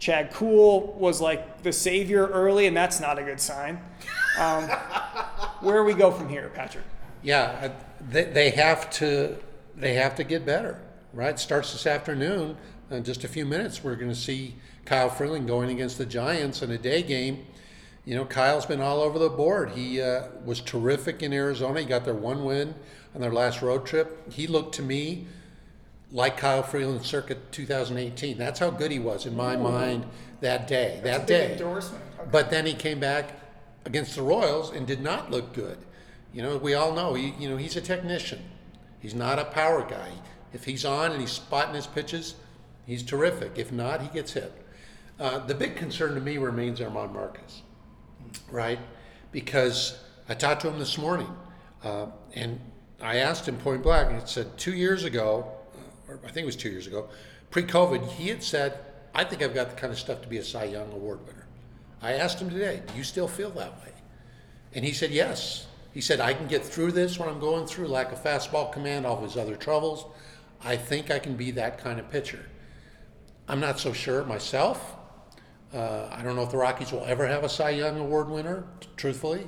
Chad 0.04 0.34
Kuhl 0.34 0.94
was 0.98 1.22
like 1.22 1.62
the 1.62 1.72
savior 1.72 2.26
early, 2.26 2.66
and 2.66 2.76
that's 2.76 3.00
not 3.00 3.18
a 3.18 3.22
good 3.22 3.40
sign. 3.40 3.80
Um, 4.38 4.64
where 5.60 5.82
we 5.82 5.94
go 5.94 6.10
from 6.10 6.28
here, 6.28 6.50
Patrick? 6.54 6.84
Yeah, 7.22 7.72
they, 8.10 8.24
they 8.24 8.50
have 8.50 8.90
to 8.98 9.38
they 9.74 9.94
have 9.94 10.14
to 10.16 10.24
get 10.24 10.44
better. 10.44 10.78
Right, 11.14 11.38
starts 11.38 11.72
this 11.72 11.86
afternoon. 11.86 12.58
In 12.90 13.02
just 13.02 13.24
a 13.24 13.28
few 13.28 13.46
minutes, 13.46 13.82
we're 13.82 13.94
going 13.94 14.10
to 14.10 14.14
see 14.14 14.56
Kyle 14.84 15.08
Freeland 15.08 15.46
going 15.46 15.70
against 15.70 15.96
the 15.96 16.04
Giants 16.04 16.60
in 16.60 16.70
a 16.70 16.76
day 16.76 17.02
game. 17.02 17.46
You 18.04 18.14
know, 18.14 18.26
Kyle's 18.26 18.66
been 18.66 18.82
all 18.82 19.00
over 19.00 19.18
the 19.18 19.30
board. 19.30 19.70
He 19.70 20.02
uh, 20.02 20.24
was 20.44 20.60
terrific 20.60 21.22
in 21.22 21.32
Arizona. 21.32 21.80
He 21.80 21.86
got 21.86 22.04
their 22.04 22.12
one 22.12 22.44
win 22.44 22.74
on 23.14 23.22
their 23.22 23.32
last 23.32 23.62
road 23.62 23.86
trip. 23.86 24.30
He 24.30 24.46
looked 24.48 24.74
to 24.74 24.82
me 24.82 25.28
like 26.14 26.36
Kyle 26.36 26.62
Freeland 26.62 27.04
circuit 27.04 27.50
2018. 27.52 28.38
That's 28.38 28.60
how 28.60 28.70
good 28.70 28.92
he 28.92 29.00
was 29.00 29.26
in 29.26 29.36
my 29.36 29.56
Ooh. 29.56 29.58
mind 29.58 30.06
that 30.40 30.68
day. 30.68 31.00
That's 31.02 31.18
that 31.18 31.26
day. 31.26 31.52
Endorsement. 31.52 32.02
Okay. 32.20 32.28
But 32.30 32.50
then 32.50 32.64
he 32.64 32.72
came 32.72 33.00
back 33.00 33.32
against 33.84 34.14
the 34.14 34.22
Royals 34.22 34.70
and 34.70 34.86
did 34.86 35.02
not 35.02 35.30
look 35.30 35.52
good. 35.52 35.76
You 36.32 36.42
know, 36.42 36.56
we 36.56 36.74
all 36.74 36.94
know 36.94 37.14
he, 37.14 37.34
you 37.38 37.50
know 37.50 37.56
he's 37.56 37.76
a 37.76 37.80
technician. 37.80 38.42
He's 39.00 39.14
not 39.14 39.38
a 39.38 39.44
power 39.44 39.82
guy. 39.82 40.10
If 40.52 40.64
he's 40.64 40.84
on 40.84 41.10
and 41.10 41.20
he's 41.20 41.32
spotting 41.32 41.74
his 41.74 41.86
pitches, 41.86 42.36
he's 42.86 43.02
terrific. 43.02 43.58
If 43.58 43.72
not, 43.72 44.00
he 44.00 44.08
gets 44.08 44.32
hit. 44.32 44.52
Uh, 45.18 45.40
the 45.40 45.54
big 45.54 45.76
concern 45.76 46.14
to 46.14 46.20
me 46.20 46.38
remains 46.38 46.78
German 46.78 47.12
Marquez, 47.12 47.62
right? 48.50 48.78
Because 49.32 49.98
I 50.28 50.34
talked 50.34 50.62
to 50.62 50.68
him 50.68 50.78
this 50.78 50.96
morning, 50.96 51.28
uh, 51.82 52.06
and 52.34 52.60
I 53.00 53.16
asked 53.16 53.46
him 53.46 53.56
point 53.58 53.82
blank. 53.82 54.10
And 54.10 54.20
He 54.20 54.26
said 54.26 54.56
two 54.56 54.74
years 54.74 55.04
ago, 55.04 55.53
or 56.08 56.20
I 56.24 56.30
think 56.30 56.44
it 56.44 56.46
was 56.46 56.56
two 56.56 56.70
years 56.70 56.86
ago, 56.86 57.08
pre-COVID, 57.50 58.08
he 58.12 58.28
had 58.28 58.42
said, 58.42 58.78
"I 59.14 59.24
think 59.24 59.42
I've 59.42 59.54
got 59.54 59.70
the 59.70 59.76
kind 59.76 59.92
of 59.92 59.98
stuff 59.98 60.22
to 60.22 60.28
be 60.28 60.38
a 60.38 60.44
Cy 60.44 60.64
Young 60.64 60.92
Award 60.92 61.26
winner." 61.26 61.46
I 62.02 62.14
asked 62.14 62.40
him 62.40 62.50
today, 62.50 62.82
"Do 62.86 62.94
you 62.96 63.04
still 63.04 63.28
feel 63.28 63.50
that 63.50 63.72
way?" 63.82 63.92
And 64.74 64.84
he 64.84 64.92
said, 64.92 65.10
"Yes." 65.10 65.66
He 65.94 66.00
said, 66.00 66.18
I 66.18 66.34
can 66.34 66.48
get 66.48 66.64
through 66.64 66.90
this 66.90 67.20
when 67.20 67.28
I'm 67.28 67.38
going 67.38 67.66
through 67.66 67.86
lack 67.86 68.10
of 68.10 68.20
fastball 68.20 68.72
command, 68.72 69.06
all 69.06 69.16
of 69.16 69.22
his 69.22 69.36
other 69.36 69.54
troubles. 69.54 70.06
I 70.60 70.76
think 70.76 71.12
I 71.12 71.20
can 71.20 71.36
be 71.36 71.52
that 71.52 71.78
kind 71.78 72.00
of 72.00 72.10
pitcher. 72.10 72.44
I'm 73.46 73.60
not 73.60 73.78
so 73.78 73.92
sure 73.92 74.24
myself. 74.24 74.96
Uh, 75.72 76.08
I 76.10 76.22
don't 76.22 76.34
know 76.34 76.42
if 76.42 76.50
the 76.50 76.56
Rockies 76.56 76.90
will 76.90 77.04
ever 77.04 77.28
have 77.28 77.44
a 77.44 77.48
Cy 77.48 77.70
Young 77.70 78.00
Award 78.00 78.28
winner, 78.28 78.64
truthfully, 78.96 79.46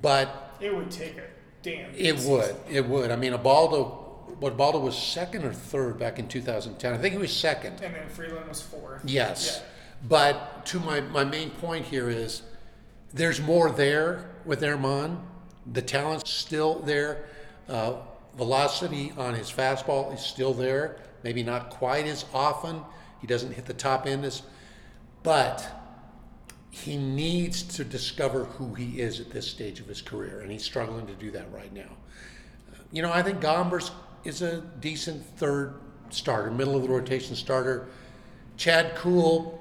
but 0.00 0.54
it 0.58 0.74
would 0.74 0.90
take 0.90 1.18
a 1.18 1.24
damn. 1.62 1.94
It 1.94 2.18
would. 2.20 2.56
It 2.70 2.86
would. 2.86 3.10
I 3.10 3.16
mean, 3.16 3.34
Ubaldo. 3.34 4.07
Ubaldo 4.42 4.78
was 4.78 4.96
second 4.96 5.44
or 5.44 5.52
third 5.52 5.98
back 5.98 6.18
in 6.18 6.28
2010. 6.28 6.94
I 6.94 6.98
think 6.98 7.12
he 7.12 7.18
was 7.18 7.34
second. 7.34 7.80
And 7.82 7.94
then 7.94 8.08
Freeland 8.08 8.48
was 8.48 8.60
fourth. 8.60 9.02
Yes. 9.04 9.60
Yeah. 9.60 9.68
But 10.08 10.66
to 10.66 10.80
my, 10.80 11.00
my 11.00 11.24
main 11.24 11.50
point 11.50 11.86
here 11.86 12.08
is 12.08 12.42
there's 13.12 13.40
more 13.40 13.70
there 13.70 14.30
with 14.44 14.60
German 14.60 15.20
the 15.72 15.82
talent's 15.82 16.30
still 16.30 16.80
there. 16.80 17.26
Uh, 17.68 17.94
velocity 18.36 19.12
on 19.16 19.34
his 19.34 19.50
fastball 19.50 20.14
is 20.14 20.20
still 20.20 20.54
there. 20.54 20.96
Maybe 21.22 21.42
not 21.42 21.70
quite 21.70 22.06
as 22.06 22.24
often. 22.32 22.80
He 23.20 23.26
doesn't 23.26 23.52
hit 23.52 23.66
the 23.66 23.74
top 23.74 24.06
end 24.06 24.24
as, 24.24 24.42
but 25.22 25.68
he 26.70 26.96
needs 26.96 27.62
to 27.62 27.84
discover 27.84 28.44
who 28.44 28.74
he 28.74 29.00
is 29.00 29.20
at 29.20 29.30
this 29.30 29.46
stage 29.46 29.80
of 29.80 29.86
his 29.86 30.00
career, 30.00 30.40
and 30.40 30.50
he's 30.50 30.62
struggling 30.62 31.06
to 31.06 31.14
do 31.14 31.30
that 31.32 31.52
right 31.52 31.72
now. 31.72 31.90
You 32.92 33.02
know, 33.02 33.12
I 33.12 33.22
think 33.22 33.40
Gombers 33.40 33.90
is 34.28 34.42
a 34.42 34.60
decent 34.80 35.24
third 35.36 35.74
starter, 36.10 36.50
middle 36.50 36.76
of 36.76 36.82
the 36.82 36.88
rotation 36.88 37.34
starter. 37.34 37.88
Chad 38.56 38.94
Kuhl, 38.96 39.60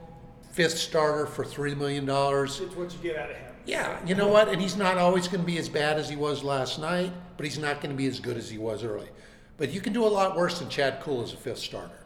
fifth 0.51 0.77
starter 0.77 1.25
for 1.25 1.43
three 1.43 1.73
million 1.73 2.05
dollars. 2.05 2.59
It's 2.59 2.75
what 2.75 2.91
you 2.93 2.99
get 2.99 3.17
out 3.17 3.31
of 3.31 3.37
him. 3.37 3.53
Yeah, 3.65 3.99
you 4.05 4.15
know 4.15 4.27
what? 4.27 4.49
And 4.49 4.61
he's 4.61 4.77
not 4.77 4.97
always 4.97 5.27
going 5.27 5.41
to 5.41 5.45
be 5.45 5.57
as 5.57 5.67
bad 5.67 5.97
as 5.97 6.09
he 6.09 6.15
was 6.15 6.43
last 6.43 6.79
night, 6.79 7.11
but 7.35 7.45
he's 7.45 7.59
not 7.59 7.81
going 7.81 7.91
to 7.91 7.97
be 7.97 8.07
as 8.07 8.19
good 8.19 8.37
as 8.37 8.49
he 8.49 8.57
was 8.57 8.83
early. 8.83 9.09
But 9.57 9.71
you 9.71 9.81
can 9.81 9.91
do 9.91 10.05
a 10.05 10.07
lot 10.07 10.37
worse 10.37 10.59
than 10.59 10.69
Chad 10.69 11.01
Kuhl 11.01 11.21
as 11.21 11.33
a 11.33 11.37
fifth 11.37 11.59
starter, 11.59 12.05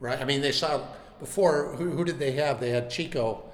right? 0.00 0.20
I 0.20 0.24
mean, 0.24 0.40
they 0.40 0.52
saw 0.52 0.82
before. 1.18 1.74
Who, 1.76 1.90
who 1.90 2.04
did 2.04 2.18
they 2.18 2.32
have? 2.32 2.60
They 2.60 2.70
had 2.70 2.88
Chico. 2.88 3.44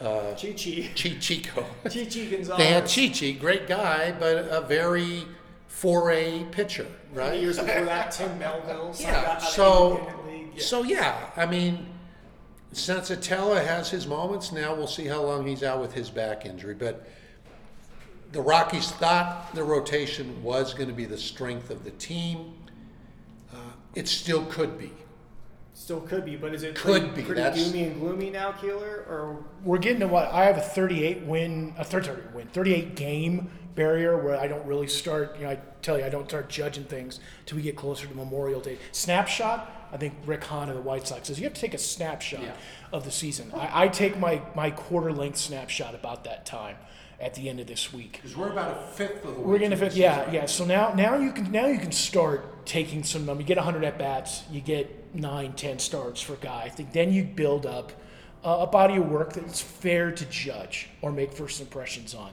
Uh, 0.00 0.34
Chichi. 0.34 0.90
Chi 0.94 1.16
Chico. 1.18 1.64
Chichi 1.90 2.30
Gonzalez. 2.30 2.58
They 2.58 2.72
had 2.72 2.86
Chichi, 2.86 3.32
great 3.32 3.66
guy, 3.66 4.12
but 4.12 4.36
a 4.50 4.60
very 4.60 5.24
4A 5.80 6.50
pitcher, 6.50 6.86
right? 7.12 7.40
years 7.40 7.58
before 7.58 7.84
that, 7.84 8.10
Tim 8.10 8.38
Melville. 8.38 8.94
Yeah. 8.98 9.38
So, 9.38 10.12
yeah. 10.28 10.60
so 10.60 10.82
yeah, 10.82 11.30
I 11.36 11.46
mean 11.46 11.86
Senzatela 12.72 13.64
has 13.64 13.90
his 13.90 14.06
moments. 14.06 14.52
Now 14.52 14.74
we'll 14.74 14.86
see 14.86 15.06
how 15.06 15.22
long 15.22 15.46
he's 15.46 15.62
out 15.62 15.80
with 15.80 15.92
his 15.92 16.10
back 16.10 16.44
injury. 16.44 16.74
But 16.74 17.08
the 18.32 18.42
Rockies 18.42 18.90
thought 18.92 19.54
the 19.54 19.64
rotation 19.64 20.42
was 20.42 20.74
going 20.74 20.88
to 20.88 20.94
be 20.94 21.06
the 21.06 21.18
strength 21.18 21.70
of 21.70 21.84
the 21.84 21.90
team. 21.92 22.54
Uh, 23.52 23.58
it 23.94 24.06
still 24.06 24.44
could 24.46 24.78
be. 24.78 24.92
Still 25.78 26.00
could 26.00 26.24
be, 26.24 26.36
but 26.36 26.52
is 26.54 26.64
it 26.64 26.74
could 26.74 27.02
pretty, 27.02 27.16
be 27.16 27.22
pretty 27.22 27.40
That's, 27.40 27.58
doomy 27.58 27.86
and 27.86 28.00
gloomy 28.00 28.30
now, 28.30 28.52
Keeler? 28.52 29.06
Or 29.08 29.44
we're 29.62 29.78
getting 29.78 30.00
to 30.00 30.08
what 30.08 30.30
I 30.32 30.44
have 30.44 30.58
a 30.58 30.60
38 30.60 31.22
win, 31.22 31.72
a 31.78 31.84
30 31.84 32.10
win, 32.34 32.48
38 32.48 32.96
game 32.96 33.50
barrier 33.76 34.18
where 34.22 34.38
I 34.38 34.48
don't 34.48 34.66
really 34.66 34.88
start. 34.88 35.36
You 35.36 35.44
know, 35.44 35.50
I 35.50 35.60
tell 35.80 35.96
you, 35.96 36.04
I 36.04 36.08
don't 36.08 36.28
start 36.28 36.48
judging 36.48 36.84
things 36.84 37.20
till 37.46 37.56
we 37.56 37.62
get 37.62 37.76
closer 37.76 38.06
to 38.08 38.14
Memorial 38.14 38.60
Day. 38.60 38.78
Snapshot 38.92 39.72
I 39.92 39.96
think 39.96 40.14
Rick 40.26 40.44
Hahn 40.44 40.68
of 40.68 40.74
the 40.74 40.82
White 40.82 41.06
Sox 41.06 41.28
says 41.28 41.38
you 41.38 41.44
have 41.44 41.54
to 41.54 41.60
take 41.60 41.74
a 41.74 41.78
snapshot 41.78 42.42
yeah. 42.42 42.52
of 42.92 43.04
the 43.04 43.10
season. 43.10 43.52
I, 43.54 43.84
I, 43.84 43.88
take 43.88 44.18
my, 44.18 44.42
my 44.54 44.70
quarter 44.70 45.12
length 45.12 45.38
snapshot 45.38 45.94
about 45.94 46.24
that 46.24 46.44
time 46.44 46.76
at 47.20 47.34
the 47.34 47.48
end 47.48 47.60
of 47.60 47.66
this 47.66 47.92
week. 47.92 48.12
Because 48.12 48.36
we're 48.36 48.50
about 48.50 48.76
a 48.76 48.80
fifth 48.92 49.24
of 49.24 49.34
the 49.34 49.40
way. 49.40 49.46
We're 49.46 49.70
to 49.70 49.76
fifth, 49.76 49.96
yeah, 49.96 50.30
yeah. 50.30 50.46
So 50.46 50.64
now 50.64 50.92
now 50.94 51.16
you 51.16 51.32
can 51.32 51.50
now 51.50 51.66
you 51.66 51.78
can 51.78 51.92
start 51.92 52.66
taking 52.66 53.02
some. 53.02 53.26
Numbers. 53.26 53.42
You 53.42 53.48
get 53.48 53.56
100 53.56 53.84
at 53.84 53.98
bats, 53.98 54.44
you 54.50 54.60
get 54.60 55.14
nine, 55.14 55.52
10 55.52 55.78
starts 55.78 56.20
for 56.20 56.34
a 56.34 56.36
guy. 56.36 56.62
I 56.64 56.68
think 56.68 56.92
then 56.92 57.12
you 57.12 57.24
build 57.24 57.66
up 57.66 57.92
uh, 58.44 58.58
a 58.60 58.66
body 58.66 58.96
of 58.96 59.08
work 59.08 59.32
that's 59.32 59.60
fair 59.60 60.12
to 60.12 60.24
judge 60.26 60.88
or 61.02 61.12
make 61.12 61.32
first 61.32 61.60
impressions 61.60 62.14
on. 62.14 62.32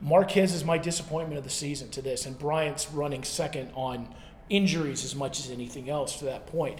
Marquez 0.00 0.52
is 0.52 0.64
my 0.64 0.76
disappointment 0.76 1.38
of 1.38 1.44
the 1.44 1.50
season 1.50 1.88
to 1.90 2.02
this, 2.02 2.26
and 2.26 2.38
Bryant's 2.38 2.90
running 2.92 3.24
second 3.24 3.70
on 3.74 4.14
injuries 4.50 5.04
as 5.04 5.14
much 5.14 5.40
as 5.40 5.50
anything 5.50 5.88
else 5.88 6.18
to 6.18 6.26
that 6.26 6.46
point. 6.46 6.78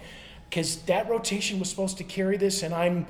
Because 0.49 0.77
that 0.83 1.09
rotation 1.09 1.59
was 1.59 1.69
supposed 1.69 1.97
to 1.97 2.03
carry 2.03 2.37
this, 2.37 2.63
and 2.63 2.73
I'm 2.73 3.07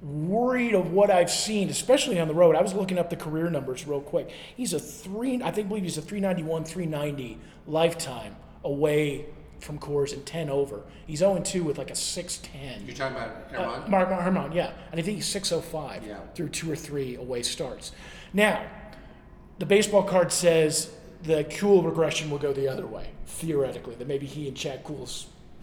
worried 0.00 0.74
of 0.74 0.92
what 0.92 1.10
I've 1.10 1.30
seen, 1.30 1.68
especially 1.68 2.20
on 2.20 2.28
the 2.28 2.34
road. 2.34 2.54
I 2.54 2.62
was 2.62 2.74
looking 2.74 2.98
up 2.98 3.10
the 3.10 3.16
career 3.16 3.50
numbers 3.50 3.86
real 3.86 4.00
quick. 4.00 4.30
He's 4.56 4.72
a 4.72 4.78
three, 4.78 5.42
I 5.42 5.50
think, 5.50 5.68
believe 5.68 5.84
he's 5.84 5.98
a 5.98 6.02
391, 6.02 6.64
390 6.64 7.38
lifetime 7.66 8.36
away 8.64 9.26
from 9.60 9.78
Coors 9.78 10.12
and 10.12 10.24
10 10.24 10.50
over. 10.50 10.82
He's 11.06 11.18
0 11.18 11.40
2 11.40 11.64
with 11.64 11.78
like 11.78 11.90
a 11.90 11.96
610. 11.96 12.86
You're 12.86 12.96
talking 12.96 13.16
about 13.16 13.50
German? 13.50 13.82
Uh, 13.82 13.88
Mark 13.88 14.08
German, 14.08 14.52
yeah. 14.52 14.72
And 14.92 15.00
I 15.00 15.02
think 15.02 15.16
he's 15.16 15.26
605 15.26 16.06
yeah. 16.06 16.18
through 16.34 16.50
two 16.50 16.70
or 16.70 16.76
three 16.76 17.16
away 17.16 17.42
starts. 17.42 17.92
Now, 18.32 18.64
the 19.58 19.66
baseball 19.66 20.04
card 20.04 20.30
says 20.30 20.92
the 21.22 21.44
Kuhl 21.44 21.82
regression 21.82 22.30
will 22.30 22.38
go 22.38 22.52
the 22.52 22.68
other 22.68 22.86
way, 22.86 23.10
theoretically, 23.26 23.96
that 23.96 24.06
maybe 24.06 24.26
he 24.26 24.46
and 24.46 24.56
Chad 24.56 24.84
Kuhl 24.84 25.08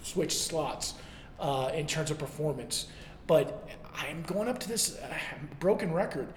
switch 0.03 0.37
slots 0.37 0.95
uh, 1.39 1.71
in 1.73 1.87
terms 1.87 2.11
of 2.11 2.17
performance. 2.17 2.87
But 3.27 3.64
I'm 3.97 4.23
going 4.23 4.47
up 4.47 4.59
to 4.59 4.67
this 4.67 4.97
uh, 4.97 5.07
broken 5.59 5.93
record. 5.93 6.27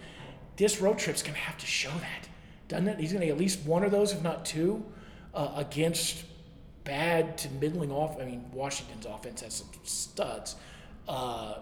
This 0.56 0.80
road 0.80 0.98
trip's 0.98 1.22
going 1.22 1.34
to 1.34 1.40
have 1.40 1.58
to 1.58 1.66
show 1.66 1.90
that, 1.90 2.28
doesn't 2.68 2.88
it? 2.88 2.98
He's 2.98 3.12
going 3.12 3.26
to 3.26 3.30
at 3.30 3.38
least 3.38 3.64
one 3.64 3.84
of 3.84 3.90
those, 3.90 4.12
if 4.12 4.22
not 4.22 4.44
two, 4.44 4.84
uh, 5.34 5.52
against 5.56 6.24
bad 6.84 7.36
to 7.38 7.50
middling 7.50 7.92
off. 7.92 8.20
I 8.20 8.24
mean, 8.24 8.44
Washington's 8.52 9.06
offense 9.06 9.42
has 9.42 9.54
some 9.54 9.68
studs. 9.84 10.56
Uh, 11.06 11.58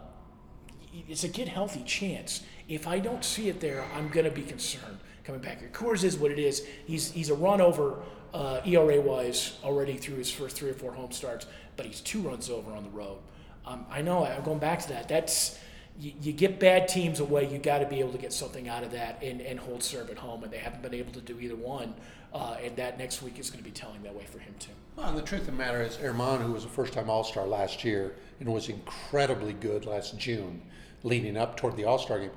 it's 1.09 1.24
a 1.24 1.28
get 1.28 1.48
healthy 1.48 1.82
chance. 1.82 2.42
If 2.68 2.87
I 2.87 2.98
don't 2.98 3.24
see 3.24 3.48
it 3.48 3.61
there, 3.61 3.85
I'm 3.94 4.09
going 4.09 4.24
to 4.24 4.30
be 4.30 4.42
concerned 4.42 4.98
coming 5.24 5.40
back 5.40 5.61
here. 5.61 5.68
Coors 5.72 6.04
is 6.04 6.16
what 6.16 6.30
it 6.30 6.38
is. 6.38 6.66
He's 6.87 7.11
he's 7.11 7.30
a 7.30 7.35
run 7.35 7.61
over 7.61 8.02
uh, 8.32 8.61
ERA 8.64 9.00
wise 9.00 9.59
already 9.64 9.96
through 9.96 10.16
his 10.16 10.30
first 10.30 10.56
three 10.56 10.70
or 10.70 10.74
four 10.74 10.92
home 10.92 11.11
starts, 11.12 11.46
but 11.76 11.87
he's 11.87 12.00
two 12.00 12.20
runs 12.20 12.48
over 12.48 12.72
on 12.72 12.85
the 12.85 12.90
road. 12.90 13.18
Um, 13.66 13.85
I 13.90 14.02
know 14.02 14.24
I'm 14.24 14.42
going 14.44 14.61
back 14.61 14.80
to 14.82 14.88
that. 14.90 15.09
That's 15.09 15.59
you, 15.98 16.12
you 16.20 16.32
get 16.32 16.61
bad 16.61 16.88
teams 16.88 17.20
away, 17.20 17.50
you 17.50 17.59
got 17.59 17.78
to 17.78 17.87
be 17.87 18.00
able 18.00 18.12
to 18.12 18.18
get 18.18 18.32
something 18.32 18.68
out 18.68 18.82
of 18.82 18.92
that 18.92 19.22
and, 19.22 19.40
and 19.40 19.59
hold 19.59 19.82
serve 19.82 20.11
at 20.11 20.18
home, 20.18 20.44
and 20.44 20.52
they 20.52 20.59
haven't 20.59 20.82
been 20.82 20.94
able 20.94 21.12
to 21.12 21.20
do 21.20 21.40
either 21.40 21.56
one. 21.56 21.94
Uh, 22.35 22.56
and 22.62 22.76
that 22.76 22.98
next 22.98 23.22
week 23.22 23.38
is 23.38 23.50
going 23.50 23.62
to 23.62 23.64
be 23.64 23.70
telling 23.70 24.02
that 24.02 24.14
way 24.14 24.24
for 24.24 24.38
him 24.38 24.54
too. 24.59 24.72
Well, 24.96 25.09
and 25.09 25.16
the 25.16 25.22
truth 25.22 25.42
of 25.42 25.46
the 25.46 25.52
matter 25.52 25.82
is, 25.82 25.96
Herman, 25.96 26.42
who 26.42 26.52
was 26.52 26.64
a 26.64 26.68
first-time 26.68 27.09
All-Star 27.09 27.46
last 27.46 27.82
year 27.82 28.14
and 28.40 28.52
was 28.52 28.68
incredibly 28.68 29.54
good 29.54 29.87
last 29.87 30.18
June, 30.18 30.61
leading 31.02 31.37
up 31.37 31.56
toward 31.56 31.76
the 31.76 31.85
All-Star 31.85 32.20
game, 32.20 32.30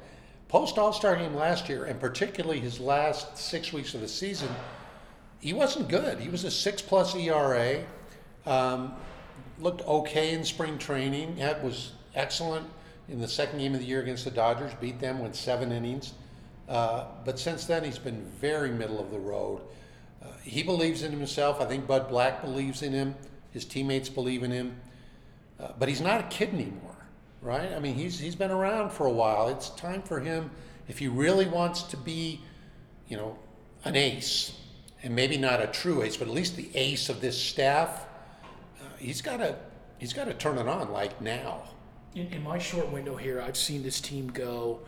post 0.48 0.78
All-Star 0.78 1.17
game 1.17 1.34
last 1.34 1.67
year, 1.67 1.86
and 1.86 2.00
particularly 2.00 2.60
his 2.60 2.80
last 2.80 3.38
six 3.38 3.74
weeks 3.74 3.93
of 3.93 4.02
the 4.02 4.08
season, 4.08 4.50
he 5.41 5.54
wasn't 5.54 5.89
good. 5.89 6.19
He 6.19 6.30
was 6.30 6.43
a 6.45 6.52
six-plus 6.52 7.15
ERA. 7.15 7.84
Um, 8.45 8.93
looked 9.60 9.82
okay 9.82 10.34
in 10.34 10.45
spring 10.45 10.78
training. 10.78 11.38
Had 11.38 11.62
was 11.63 11.91
excellent 12.15 12.67
in 13.10 13.19
the 13.19 13.28
second 13.28 13.60
game 13.60 13.74
of 13.74 13.80
the 13.80 13.86
year 13.86 14.02
against 14.02 14.26
the 14.26 14.32
Dodgers. 14.32 14.72
Beat 14.80 15.00
them 15.00 15.19
with 15.19 15.36
seven 15.36 15.72
innings. 15.72 16.13
Uh, 16.67 17.06
but 17.26 17.39
since 17.39 17.65
then, 17.65 17.84
he's 17.84 17.98
been 17.98 18.24
very 18.39 18.69
middle 18.69 19.00
of 19.00 19.10
the 19.12 19.19
road. 19.19 19.62
Uh, 20.22 20.28
he 20.43 20.62
believes 20.62 21.02
in 21.02 21.12
himself. 21.12 21.60
I 21.62 21.65
think 21.65 21.88
Bud 21.88 22.10
Black 22.10 22.41
believes 22.41 22.84
in 22.84 22.93
him. 22.93 23.15
His 23.52 23.65
teammates 23.65 24.10
believe 24.10 24.43
in 24.43 24.52
him. 24.52 24.76
Uh, 25.60 25.72
but 25.78 25.89
he's 25.89 26.02
not 26.02 26.22
a 26.22 26.24
kid 26.28 26.54
anymore, 26.54 26.95
right? 27.41 27.74
I 27.74 27.80
mean, 27.80 27.95
he's 27.95 28.19
he's 28.19 28.36
been 28.36 28.52
around 28.52 28.91
for 28.91 29.08
a 29.08 29.12
while. 29.12 29.50
It's 29.50 29.69
time 29.72 30.02
for 30.02 30.19
him 30.19 30.52
if 30.88 31.00
he 31.00 31.08
really 31.08 31.45
wants 31.45 31.84
to 31.84 31.98
be, 31.98 32.39
you 33.08 33.17
know, 33.17 33.38
an 33.84 33.95
ace, 33.95 34.58
and 35.04 35.15
maybe 35.15 35.38
not 35.38 35.62
a 35.62 35.67
true 35.67 36.02
ace, 36.04 36.15
but 36.15 36.28
at 36.28 36.34
least 36.34 36.56
the 36.56 36.69
ace 36.76 37.10
of 37.10 37.19
this 37.19 37.41
staff. 37.41 38.06
Uh, 38.80 38.86
he's 38.98 39.22
got 39.22 39.38
to 39.38 39.56
he's 39.98 40.13
got 40.13 40.26
to 40.26 40.34
turn 40.34 40.58
it 40.58 40.67
on 40.67 40.91
like 40.91 41.19
now. 41.22 41.63
In, 42.15 42.28
in 42.28 42.43
my 42.43 42.58
short 42.58 42.91
window 42.91 43.15
here, 43.15 43.41
I've 43.41 43.58
seen 43.58 43.84
this 43.84 44.02
team 44.02 44.28
go 44.28 44.80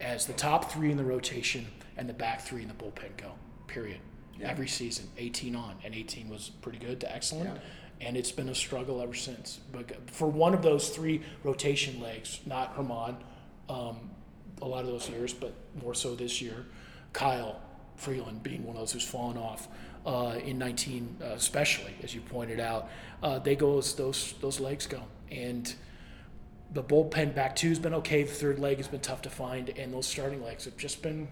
as 0.00 0.26
the 0.26 0.32
top 0.32 0.70
three 0.70 0.90
in 0.90 0.96
the 0.96 1.04
rotation 1.04 1.66
and 1.96 2.08
the 2.08 2.12
back 2.14 2.40
three 2.42 2.62
in 2.62 2.68
the 2.68 2.74
bullpen 2.74 3.16
go. 3.16 3.32
Period. 3.66 3.98
Yeah. 4.38 4.50
Every 4.50 4.68
season, 4.68 5.08
18 5.18 5.56
on, 5.56 5.74
and 5.84 5.94
18 5.94 6.28
was 6.28 6.50
pretty 6.62 6.78
good 6.78 7.00
to 7.00 7.12
excellent, 7.12 7.50
Yeah. 7.50 8.06
and 8.06 8.16
it's 8.16 8.30
been 8.30 8.48
a 8.48 8.54
struggle 8.54 9.02
ever 9.02 9.14
since. 9.14 9.58
But 9.72 10.10
for 10.10 10.28
one 10.28 10.54
of 10.54 10.62
those 10.62 10.90
three 10.90 11.22
rotation 11.42 12.00
legs, 12.00 12.40
not 12.46 12.74
Herman, 12.74 13.16
um, 13.68 14.10
a 14.62 14.66
lot 14.66 14.84
of 14.84 14.86
those 14.86 15.08
years, 15.10 15.32
but 15.34 15.52
more 15.82 15.94
so 15.94 16.14
this 16.14 16.40
year, 16.40 16.66
Kyle 17.12 17.60
Freeland 17.96 18.44
being 18.44 18.64
one 18.64 18.76
of 18.76 18.82
those 18.82 18.92
who's 18.92 19.04
fallen 19.06 19.36
off 19.36 19.66
uh, 20.06 20.38
in 20.44 20.56
19, 20.58 21.16
uh, 21.20 21.24
especially 21.26 21.94
as 22.04 22.14
you 22.14 22.20
pointed 22.20 22.60
out, 22.60 22.88
uh, 23.24 23.40
they 23.40 23.56
go 23.56 23.78
as 23.78 23.94
those 23.94 24.34
those 24.40 24.60
legs 24.60 24.86
go, 24.86 25.02
and 25.32 25.74
the 26.72 26.82
bullpen 26.82 27.34
back 27.34 27.56
two's 27.56 27.78
been 27.78 27.94
okay. 27.94 28.22
The 28.22 28.32
third 28.32 28.58
leg 28.58 28.76
has 28.76 28.88
been 28.88 29.00
tough 29.00 29.22
to 29.22 29.30
find, 29.30 29.70
and 29.70 29.92
those 29.92 30.06
starting 30.06 30.42
legs 30.42 30.64
have 30.64 30.76
just 30.76 31.02
been 31.02 31.28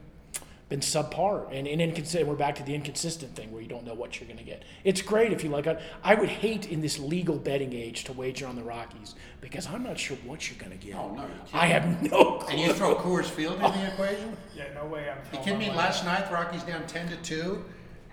been 0.68 0.80
subpar 0.80 1.46
and, 1.52 1.68
and 1.68 1.80
inconsistent. 1.80 2.26
We're 2.26 2.34
back 2.34 2.56
to 2.56 2.62
the 2.64 2.74
inconsistent 2.74 3.36
thing 3.36 3.52
where 3.52 3.62
you 3.62 3.68
don't 3.68 3.84
know 3.86 3.94
what 3.94 4.18
you're 4.18 4.26
going 4.26 4.38
to 4.38 4.44
get. 4.44 4.64
It's 4.82 5.00
great 5.00 5.32
if 5.32 5.44
you 5.44 5.50
like 5.50 5.66
it. 5.68 5.80
I 6.02 6.16
would 6.16 6.28
hate 6.28 6.66
in 6.66 6.80
this 6.80 6.98
legal 6.98 7.38
betting 7.38 7.72
age 7.72 8.02
to 8.04 8.12
wager 8.12 8.48
on 8.48 8.56
the 8.56 8.64
Rockies 8.64 9.14
because 9.40 9.68
I'm 9.68 9.84
not 9.84 9.96
sure 9.96 10.16
what 10.24 10.50
you're 10.50 10.58
going 10.58 10.76
to 10.76 10.84
get. 10.84 10.96
Oh, 10.96 11.14
no. 11.14 11.28
I 11.52 11.66
have 11.66 12.02
no 12.02 12.38
clue. 12.38 12.48
And 12.50 12.60
you 12.60 12.72
throw 12.72 12.96
Coors 12.96 13.26
Field 13.26 13.56
in 13.56 13.60
the 13.60 13.86
equation? 13.92 14.36
Yeah, 14.56 14.64
no 14.74 14.86
way 14.86 15.08
I'm. 15.08 15.18
You 15.32 15.38
kidding 15.44 15.60
me? 15.60 15.70
Last 15.70 16.04
night, 16.04 16.28
the 16.28 16.34
Rockies 16.34 16.64
down 16.64 16.84
ten 16.88 17.08
to 17.10 17.16
two, 17.18 17.64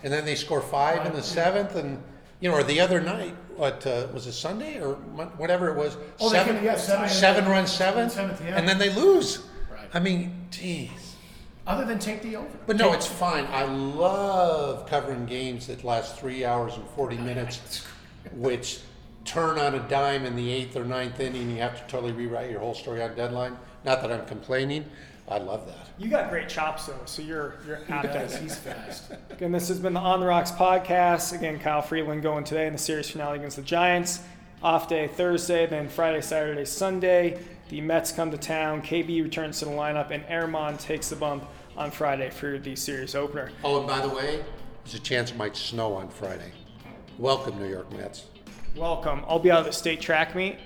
and 0.04 0.14
then 0.14 0.24
they 0.24 0.36
score 0.36 0.62
five 0.62 1.08
in 1.08 1.14
the 1.14 1.24
seventh, 1.24 1.76
and 1.76 2.04
you 2.44 2.50
know, 2.50 2.56
or 2.58 2.64
the 2.64 2.82
other 2.82 3.00
night, 3.00 3.34
what 3.56 3.88
uh, 3.88 4.08
was 4.14 4.28
it 4.28 4.34
Sunday 4.34 4.78
or 4.82 4.98
Mon- 5.16 5.28
whatever 5.38 5.70
it 5.70 5.78
was? 5.78 5.96
Oh, 6.20 6.30
they 6.30 6.36
seven, 6.40 6.56
came- 6.58 6.66
yeah, 6.66 6.76
seven- 6.76 7.08
seven 7.08 7.46
run 7.46 7.66
seventh, 7.66 8.12
Seventh, 8.12 8.42
yeah. 8.44 8.58
and 8.58 8.68
then 8.68 8.78
they 8.78 8.94
lose. 8.94 9.46
Right. 9.72 9.88
I 9.94 10.00
mean, 10.02 10.48
geez. 10.52 10.90
Other 11.66 11.86
than 11.86 12.00
take 12.00 12.22
the 12.22 12.36
over. 12.36 12.50
But 12.68 12.76
no, 12.76 12.92
it's 12.92 13.06
fine. 13.08 13.46
I 13.46 13.64
love 13.64 14.90
covering 14.90 15.26
games 15.26 15.68
that 15.68 15.86
last 15.86 16.18
three 16.20 16.44
hours 16.44 16.76
and 16.76 16.86
forty 16.90 17.16
minutes, 17.30 17.86
which 18.34 18.80
turn 19.24 19.58
on 19.58 19.74
a 19.76 19.80
dime 19.88 20.26
in 20.26 20.36
the 20.36 20.52
eighth 20.52 20.76
or 20.76 20.84
ninth 20.84 21.22
inning. 21.22 21.50
You 21.50 21.62
have 21.62 21.82
to 21.82 21.90
totally 21.90 22.12
rewrite 22.12 22.52
your 22.52 22.60
whole 22.60 22.74
story 22.74 23.02
on 23.02 23.16
deadline. 23.16 23.58
Not 23.86 24.02
that 24.02 24.12
I'm 24.12 24.26
complaining. 24.26 24.84
I 25.28 25.38
love 25.38 25.66
that. 25.68 25.88
You 25.98 26.10
got 26.10 26.30
great 26.30 26.50
chops 26.50 26.86
though, 26.86 27.00
so 27.06 27.22
you're 27.22 27.56
you're 27.66 27.80
apt 27.90 28.14
does. 28.14 28.34
at 28.34 28.40
it. 28.40 28.44
He's 28.44 28.56
fast. 28.60 29.12
Again, 29.30 29.52
this 29.52 29.68
has 29.70 29.80
been 29.80 29.94
the 29.94 30.00
On 30.00 30.20
the 30.20 30.26
Rocks 30.26 30.52
podcast. 30.52 31.34
Again, 31.34 31.60
Kyle 31.60 31.82
Freeland 31.82 32.22
going 32.22 32.44
today 32.44 32.68
in 32.68 32.74
the 32.74 32.80
series 32.80 33.10
finale 33.10 33.38
against 33.38 33.56
the 33.56 33.62
Giants. 33.64 34.22
Off 34.62 34.88
day 34.88 35.08
Thursday, 35.08 35.66
then 35.66 35.90
Friday, 35.90 36.22
Saturday, 36.22 36.66
Sunday. 36.66 37.40
The 37.70 37.82
Mets 37.82 38.12
come 38.12 38.32
to 38.32 38.38
town. 38.38 38.82
KB 38.82 39.24
returns 39.24 39.60
to 39.60 39.66
the 39.66 39.72
lineup, 39.72 40.12
and 40.12 40.26
German 40.28 40.78
takes 40.78 41.10
the 41.10 41.16
bump 41.16 41.46
on 41.76 41.92
Friday 41.92 42.30
for 42.30 42.60
the 42.60 42.76
series 42.76 43.16
opener. 43.16 43.52
Oh, 43.64 43.80
and 43.80 43.88
by 43.88 44.00
the 44.00 44.14
way, 44.14 44.44
there's 44.84 44.96
a 44.96 45.00
chance 45.00 45.32
it 45.32 45.38
might 45.38 45.56
snow 45.58 45.94
on 45.96 46.10
Friday. 46.10 46.52
Welcome, 47.18 47.60
New 47.60 47.70
York 47.70 47.92
Mets. 47.94 48.26
Welcome. 48.76 49.24
I'll 49.28 49.40
be 49.40 49.52
out 49.52 49.60
at 49.62 49.66
the 49.66 49.72
state 49.72 50.02
track 50.02 50.36
meet 50.36 50.58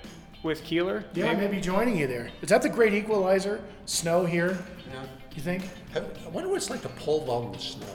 with 0.42 0.62
Keeler. 0.64 1.04
Yeah, 1.14 1.32
maybe 1.34 1.60
joining 1.60 1.96
you 1.96 2.06
there. 2.06 2.30
Is 2.42 2.48
that 2.50 2.62
the 2.62 2.68
great 2.68 2.94
equalizer? 2.94 3.60
Snow 3.86 4.24
here, 4.24 4.58
Yeah. 4.92 5.02
you 5.34 5.42
think? 5.42 5.68
I 5.94 6.00
wonder 6.28 6.48
what 6.48 6.56
it's 6.56 6.70
like 6.70 6.82
to 6.82 6.88
pull 6.90 7.24
vault 7.24 7.46
in 7.46 7.52
the 7.52 7.58
snow. 7.58 7.86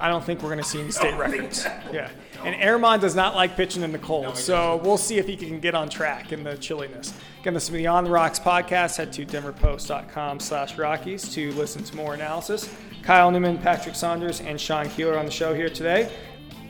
I 0.00 0.08
don't 0.08 0.22
think 0.24 0.40
we're 0.42 0.50
going 0.50 0.62
to 0.62 0.68
see 0.68 0.80
any 0.80 0.90
state 0.92 1.16
records. 1.18 1.64
Yeah. 1.92 2.08
And 2.44 2.60
German 2.60 3.00
does 3.00 3.14
not 3.16 3.34
like 3.34 3.56
pitching 3.56 3.82
in 3.82 3.90
the 3.92 3.98
cold, 3.98 4.36
so 4.36 4.76
we'll 4.84 4.98
see 4.98 5.18
if 5.18 5.26
he 5.26 5.36
can 5.36 5.58
get 5.60 5.74
on 5.74 5.88
track 5.88 6.30
in 6.32 6.44
the 6.44 6.56
chilliness. 6.58 7.14
Again, 7.40 7.54
this 7.54 7.64
is 7.64 7.70
the 7.70 7.86
On 7.86 8.04
the 8.04 8.10
Rocks 8.10 8.38
podcast. 8.38 8.96
Head 8.98 9.12
to 9.14 9.24
denverpost.com 9.24 10.40
slash 10.40 10.76
Rockies 10.78 11.28
to 11.34 11.52
listen 11.52 11.82
to 11.84 11.96
more 11.96 12.14
analysis. 12.14 12.72
Kyle 13.02 13.30
Newman, 13.30 13.58
Patrick 13.58 13.94
Saunders, 13.94 14.40
and 14.40 14.60
Sean 14.60 14.88
Keeler 14.90 15.18
on 15.18 15.24
the 15.24 15.30
show 15.30 15.54
here 15.54 15.68
today. 15.70 16.12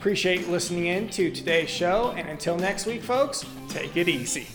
Appreciate 0.05 0.51
listening 0.51 0.89
in 0.89 1.09
to 1.09 1.31
today's 1.31 1.71
show, 1.71 2.13
and 2.15 2.29
until 2.29 2.59
next 2.59 2.85
week, 2.85 3.03
folks, 3.03 3.43
take 3.71 3.97
it 3.97 4.07
easy. 4.07 4.47